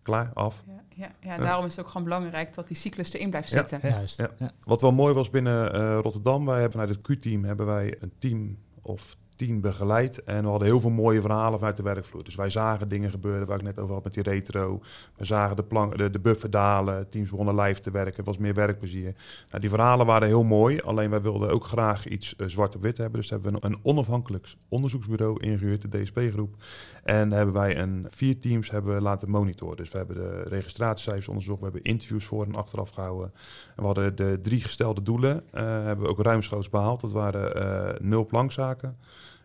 klaar, 0.02 0.30
af. 0.34 0.62
Ja, 0.66 0.82
ja, 0.88 1.10
ja, 1.20 1.38
daarom 1.38 1.64
is 1.64 1.76
het 1.76 1.84
ook 1.84 1.90
gewoon 1.90 2.04
belangrijk 2.04 2.54
dat 2.54 2.68
die 2.68 2.76
cyclus 2.76 3.12
erin 3.12 3.30
blijft 3.30 3.48
zitten. 3.48 3.80
Juist. 3.82 4.18
Ja. 4.18 4.30
Ja. 4.38 4.50
Wat 4.64 4.80
wel 4.80 4.92
mooi 4.92 5.14
was 5.14 5.30
binnen 5.30 5.72
eh, 5.72 5.98
Rotterdam, 6.02 6.44
wij 6.44 6.60
hebben 6.60 6.72
vanuit 6.72 6.90
het 6.90 7.00
Q-team 7.00 7.44
hebben 7.44 7.66
wij 7.66 7.96
een 8.00 8.12
team 8.18 8.58
of 8.82 9.16
tien 9.46 9.60
begeleid. 9.60 10.22
En 10.24 10.42
we 10.42 10.48
hadden 10.48 10.68
heel 10.68 10.80
veel 10.80 10.90
mooie 10.90 11.20
verhalen 11.20 11.58
vanuit 11.58 11.76
de 11.76 11.82
werkvloer. 11.82 12.24
Dus 12.24 12.34
wij 12.34 12.50
zagen 12.50 12.88
dingen 12.88 13.10
gebeuren 13.10 13.46
waar 13.46 13.56
ik 13.56 13.62
net 13.62 13.78
over 13.78 13.94
had 13.94 14.04
met 14.04 14.14
die 14.14 14.22
retro. 14.22 14.80
We 15.16 15.24
zagen 15.24 15.56
de, 15.56 15.62
plank, 15.62 15.98
de, 15.98 16.10
de 16.10 16.18
buffer 16.18 16.50
dalen, 16.50 17.08
teams 17.08 17.30
begonnen 17.30 17.60
live 17.60 17.80
te 17.80 17.90
werken, 17.90 18.18
er 18.18 18.24
was 18.24 18.38
meer 18.38 18.54
werkplezier. 18.54 19.14
Nou, 19.48 19.60
die 19.60 19.70
verhalen 19.70 20.06
waren 20.06 20.28
heel 20.28 20.44
mooi, 20.44 20.80
alleen 20.80 21.10
wij 21.10 21.20
wilden 21.20 21.50
ook 21.50 21.64
graag 21.64 22.06
iets 22.06 22.36
eh, 22.36 22.46
zwart 22.46 22.76
op 22.76 22.82
wit 22.82 22.98
hebben. 22.98 23.20
Dus 23.20 23.30
hebben 23.30 23.52
we 23.52 23.58
een, 23.60 23.78
onafhankelijk 23.82 24.54
onderzoeksbureau 24.68 25.40
ingehuurd, 25.40 25.90
de 25.90 26.02
DSP-groep. 26.02 26.54
En 27.04 27.32
hebben 27.32 27.54
wij 27.54 27.78
een, 27.78 28.06
vier 28.08 28.40
teams 28.40 28.70
hebben 28.70 29.02
laten 29.02 29.30
monitoren. 29.30 29.76
Dus 29.76 29.90
we 29.90 29.98
hebben 29.98 30.16
de 30.16 30.42
registratiecijfers 30.42 31.28
onderzocht, 31.28 31.58
we 31.58 31.64
hebben 31.64 31.82
interviews 31.82 32.24
voor 32.24 32.44
en 32.44 32.54
achteraf 32.54 32.90
gehouden. 32.90 33.32
En 33.76 33.82
we 33.82 33.84
hadden 33.84 34.16
de 34.16 34.38
drie 34.42 34.60
gestelde 34.60 35.02
doelen, 35.02 35.42
eh, 35.50 35.62
hebben 35.62 36.04
we 36.04 36.10
ook 36.10 36.22
ruimschoots 36.22 36.68
behaald. 36.68 37.00
Dat 37.00 37.12
waren 37.12 37.54
eh, 37.54 38.00
nul 38.00 38.26
plankzaken, 38.26 38.96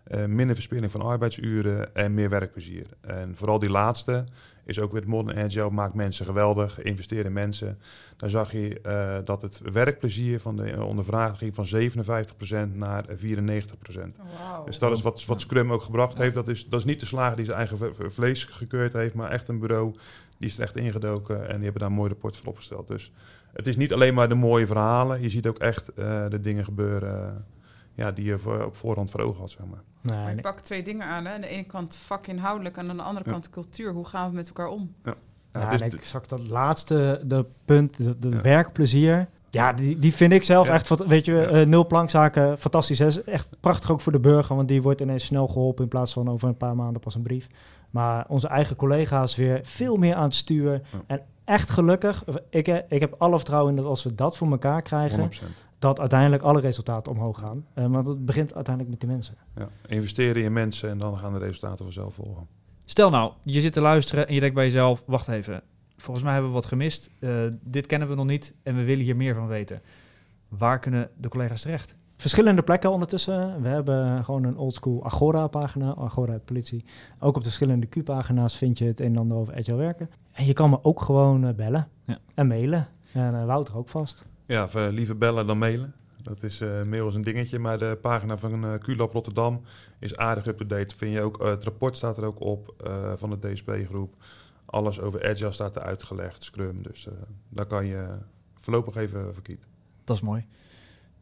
eh, 0.06 0.26
minder 0.26 0.56
verspilling 0.56 0.92
van 0.92 1.02
arbeidsuren 1.02 1.96
en 1.96 2.14
meer 2.14 2.30
werkplezier. 2.30 2.86
En 3.02 3.36
vooral 3.36 3.60
die 3.60 3.70
laatste 3.70 4.24
is 4.66 4.80
ook 4.80 4.92
met 4.92 5.06
Modern 5.06 5.44
Agile, 5.44 5.70
maakt 5.70 5.94
mensen 5.94 6.26
geweldig, 6.26 6.82
investeer 6.82 7.26
in 7.26 7.34
mensen. 7.34 7.80
Dan 8.18 8.30
zag 8.30 8.52
je 8.52 8.82
eh, 8.82 9.18
dat 9.24 9.42
het 9.42 9.62
werkplezier 9.72 10.40
van 10.40 10.56
de 10.56 10.72
eh, 10.72 10.88
ondervraging 10.88 11.38
ging 11.38 11.56
van 11.56 11.66
57% 12.72 12.76
naar 12.76 13.06
94%. 13.06 13.16
Wauw. 13.18 14.66
Dus 14.66 14.78
dat 14.78 14.92
is 14.92 15.02
wat, 15.02 15.26
wat 15.26 15.42
Scrum 15.42 15.72
ook 15.72 15.82
gebracht 15.82 16.18
heeft. 16.18 16.34
Dat 16.34 16.48
is, 16.48 16.70
dat 16.70 16.80
is 16.80 16.86
niet 16.86 17.00
de 17.00 17.06
slager 17.06 17.36
die 17.36 17.46
zijn 17.46 17.58
eigen 17.58 17.78
vlees 18.12 18.46
gekeurd 18.46 18.94
heeft, 18.94 19.14
maar 19.14 19.32
echt 19.32 19.48
een 19.48 19.60
bureau 19.60 19.94
die 20.38 20.50
is 20.50 20.58
er 20.58 20.64
echt 20.64 20.76
ingedoken 20.76 21.42
en 21.42 21.56
die 21.56 21.64
hebben 21.64 21.82
daar 21.82 21.90
een 21.90 21.96
mooi 21.96 22.10
rapport 22.10 22.38
voor 22.38 22.48
opgesteld. 22.48 22.88
Dus 22.88 23.12
het 23.54 23.68
is 23.68 23.76
niet 23.76 23.94
alleen 23.94 24.14
maar 24.14 24.30
de 24.30 24.36
mooie 24.36 24.68
verhalen, 24.68 25.22
je 25.22 25.30
ziet 25.30 25.48
ook 25.48 25.58
echt 25.58 25.92
de 25.96 26.40
dingen 26.42 26.64
gebeuren 26.64 27.46
ja, 27.94 28.12
die 28.12 28.26
je 28.26 28.38
voor, 28.38 28.66
op 28.66 28.76
voorhand 28.76 29.12
voor 29.12 29.20
ogen 29.20 29.40
had. 29.40 29.52
Zeg 29.52 29.66
maar. 29.66 29.84
Nee, 30.06 30.18
Maar 30.18 30.28
je 30.28 30.34
nee. 30.34 30.44
pakt 30.44 30.64
twee 30.64 30.84
dingen 30.84 31.06
aan. 31.08 31.26
Hè? 31.26 31.34
Aan 31.34 31.42
de 31.42 31.48
ene 31.48 31.64
kant 31.64 31.96
vakinhoudelijk 31.96 32.78
en 32.78 32.90
aan 32.90 32.98
de 32.98 33.04
andere 33.04 33.26
Ja. 33.26 33.32
kant 33.32 33.50
cultuur. 33.50 33.92
Hoe 33.94 34.06
gaan 34.06 34.30
we 34.30 34.36
met 34.36 34.48
elkaar 34.48 34.68
om? 34.68 34.94
Ja, 35.04 35.16
Ja, 35.52 35.80
exact 35.80 36.30
dat 36.30 36.48
laatste 36.48 37.22
de 37.26 37.46
punt, 37.66 37.98
de, 37.98 38.18
de 38.20 38.30
Ja. 38.30 38.42
werkplezier. 38.42 39.28
Ja, 39.50 39.74
die, 39.74 40.00
die 40.00 40.14
vind 40.14 40.34
ik 40.34 40.44
zelf 40.44 40.68
Ja. 40.68 40.74
echt, 40.74 40.88
wat- 40.88 41.06
weet 41.06 41.26
je, 41.26 41.34
Ja. 41.34 41.48
eh, 41.48 41.66
nul 41.66 41.88
plankzaken, 41.88 42.58
fantastisch. 42.58 43.00
Hè? 43.00 43.06
Is 43.06 43.24
Echt 43.24 43.48
prachtig 43.60 43.92
ook 43.92 44.02
voor 44.02 44.12
de 44.12 44.20
burger, 44.20 44.56
want 44.56 44.68
die 44.68 44.82
wordt 44.82 45.02
ineens 45.02 45.26
snel 45.26 45.48
geholpen 45.48 45.84
in 45.84 45.90
plaats 45.90 46.14
van 46.14 46.30
over 46.30 46.48
een 46.48 46.58
paar 46.58 46.76
maanden 46.76 47.02
pas 47.02 47.16
een 47.16 47.22
brief. 47.22 47.48
Maar 47.90 48.26
onze 48.28 48.48
eigen 48.48 48.76
collega's 48.76 49.36
weer 49.36 49.60
veel 49.64 49.98
meer 49.98 50.16
aan 50.16 50.24
het 50.24 50.34
stuur. 50.36 50.72
Ja. 50.72 50.80
En 51.08 51.22
echt 51.46 51.70
gelukkig, 51.70 52.24
ik, 52.50 52.68
eh, 52.68 52.78
ik 52.90 53.00
heb 53.00 53.16
alle 53.18 53.36
vertrouwen 53.36 53.70
in 53.70 53.76
dat 53.76 53.86
als 53.86 54.04
we 54.04 54.16
dat 54.16 54.38
voor 54.38 54.52
elkaar 54.52 54.82
krijgen, 54.82 55.20
100%. 55.20 55.66
dat 55.80 56.00
uiteindelijk 56.00 56.44
alle 56.44 56.60
resultaten 56.60 57.12
omhoog 57.12 57.40
gaan. 57.40 57.66
Eh, 57.74 57.86
want 57.88 58.08
het 58.08 58.26
begint 58.26 58.54
uiteindelijk 58.56 58.90
met 58.90 59.00
die 59.00 59.10
mensen. 59.10 59.36
Ja. 59.56 59.70
Investeren 59.88 60.44
in 60.44 60.54
mensen 60.54 60.90
en 60.90 60.98
dan 60.98 61.18
gaan 61.18 61.34
de 61.34 61.40
resultaten 61.40 61.86
vanzelf 61.86 62.14
volgen. 62.14 62.48
Stel 62.86 63.10
nou, 63.10 63.32
je 63.44 63.62
zit 63.62 63.74
te 63.74 63.82
luisteren 63.82 64.28
en 64.28 64.34
je 64.34 64.40
denkt 64.40 64.56
bij 64.56 64.66
jezelf, 64.66 65.04
wacht 65.06 65.28
even, 65.28 65.62
volgens 65.98 66.26
mij 66.26 66.34
hebben 66.34 66.52
we 66.52 66.58
wat 66.58 66.66
gemist. 66.66 67.10
Eh, 67.20 67.30
dit 67.62 67.86
kennen 67.86 68.10
we 68.10 68.16
nog 68.16 68.26
niet 68.26 68.54
en 68.64 68.76
we 68.76 68.84
willen 68.84 69.04
hier 69.04 69.16
meer 69.16 69.36
van 69.36 69.48
weten. 69.48 69.82
Waar 70.48 70.80
kunnen 70.80 71.10
de 71.18 71.30
collega's 71.30 71.62
terecht? 71.62 71.96
Verschillende 72.18 72.62
plekken 72.64 72.92
ondertussen. 72.92 73.62
We 73.62 73.68
hebben 73.68 74.24
gewoon 74.24 74.44
een 74.44 74.58
oldschool 74.58 75.06
Agora-pagina, 75.06 75.96
Agora 75.96 76.32
uit 76.32 76.46
politie. 76.46 76.86
Ook 77.20 77.36
op 77.36 77.42
de 77.44 77.50
verschillende 77.50 77.86
Q-pagina's 77.86 78.58
vind 78.58 78.78
je 78.78 78.86
het 78.86 79.00
een 79.00 79.06
en 79.06 79.18
ander 79.18 79.38
over 79.38 79.56
agile 79.56 79.76
werken. 79.78 80.10
En 80.32 80.46
je 80.46 80.54
kan 80.54 80.70
me 80.70 80.80
ook 80.84 81.02
gewoon 81.02 81.46
eh, 81.48 81.54
bellen 81.54 81.88
Ja. 82.06 82.18
en 82.34 82.48
mailen. 82.48 82.88
En 83.14 83.36
eh, 83.36 83.46
Wouter 83.46 83.78
ook 83.78 83.90
vast. 83.90 84.26
Ja, 84.46 84.64
of, 84.64 84.76
eh, 84.76 84.88
liever 84.90 85.18
bellen 85.18 85.48
dan 85.48 85.58
mailen. 85.58 85.94
Dat 86.22 86.44
is, 86.44 86.62
eh 86.62 86.82
mail 86.84 87.08
is 87.08 87.16
een 87.16 87.22
dingetje, 87.22 87.60
maar 87.60 87.78
de 87.78 87.98
pagina 88.02 88.38
van 88.38 88.66
uh, 88.66 88.74
QLab 88.80 89.12
Rotterdam 89.14 89.62
is 90.00 90.18
aardig 90.18 90.46
up-to-date. 90.48 90.96
Vind 90.96 91.14
je 91.14 91.22
ook, 91.22 91.44
het 91.44 91.64
rapport 91.64 91.96
staat 91.98 92.18
er 92.18 92.26
ook 92.26 92.40
op 92.40 92.74
eh, 92.84 93.12
van 93.16 93.30
de 93.30 93.40
DSP-groep. 93.40 94.14
Alles 94.66 95.00
over 95.02 95.30
Agile 95.30 95.52
staat 95.52 95.76
er 95.76 95.82
uitgelegd, 95.82 96.44
Scrum. 96.44 96.84
Dus 96.84 97.08
eh, 97.08 97.14
daar 97.50 97.66
kan 97.66 97.86
je 97.86 98.08
voorlopig 98.60 98.96
even 98.96 99.34
voor 99.34 99.44
kiezen. 99.44 99.66
Dat 100.04 100.16
is 100.16 100.22
mooi. 100.22 100.46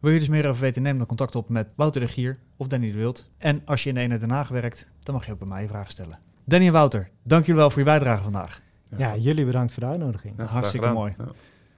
Wil 0.04 0.12
je 0.12 0.20
dus 0.20 0.28
meer 0.28 0.48
over 0.48 0.62
weten, 0.62 0.82
neem 0.82 0.98
dan 0.98 1.08
contact 1.08 1.36
op 1.36 1.50
met 1.50 1.74
Wouter 1.76 2.02
de 2.02 2.08
Gier 2.08 2.38
of 2.58 2.68
Danny 2.68 2.92
de 2.92 2.98
Wild. 2.98 3.30
En 3.38 3.62
als 3.66 3.84
je 3.84 3.90
in 3.90 3.96
de 3.96 4.02
ene 4.02 4.18
Den 4.18 4.30
Haag 4.30 4.48
werkt, 4.48 4.88
dan 5.00 5.14
mag 5.14 5.26
je 5.26 5.32
ook 5.32 5.40
bij 5.40 5.48
mij 5.48 5.62
je 5.62 5.68
vragen 5.68 5.92
stellen. 5.92 6.20
Danny 6.44 6.66
en 6.66 6.72
Wouter, 6.74 7.10
dank 7.24 7.46
jullie 7.46 7.62
wel 7.62 7.70
voor 7.70 7.80
je 7.80 7.86
bijdrage 7.86 8.24
vandaag. 8.24 8.62
Ja, 8.98 9.16
jullie 9.16 9.46
bedankt 9.46 9.74
voor 9.74 9.84
de 9.84 9.90
uitnodiging. 9.90 10.34
Ja, 10.38 10.46
hartstikke 10.46 10.92
mooi. 10.92 11.14
Ja. 11.18 11.26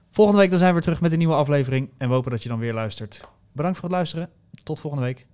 Volgende 0.09 0.39
week 0.39 0.49
dan 0.49 0.57
zijn 0.57 0.69
we 0.69 0.75
weer 0.75 0.85
terug 0.85 1.01
met 1.01 1.11
een 1.11 1.17
nieuwe 1.17 1.35
aflevering 1.35 1.89
en 1.97 2.07
we 2.07 2.13
hopen 2.13 2.31
dat 2.31 2.43
je 2.43 2.49
dan 2.49 2.59
weer 2.59 2.73
luistert. 2.73 3.27
Bedankt 3.51 3.77
voor 3.77 3.89
het 3.89 3.97
luisteren. 3.97 4.29
Tot 4.63 4.79
volgende 4.79 5.05
week. 5.05 5.27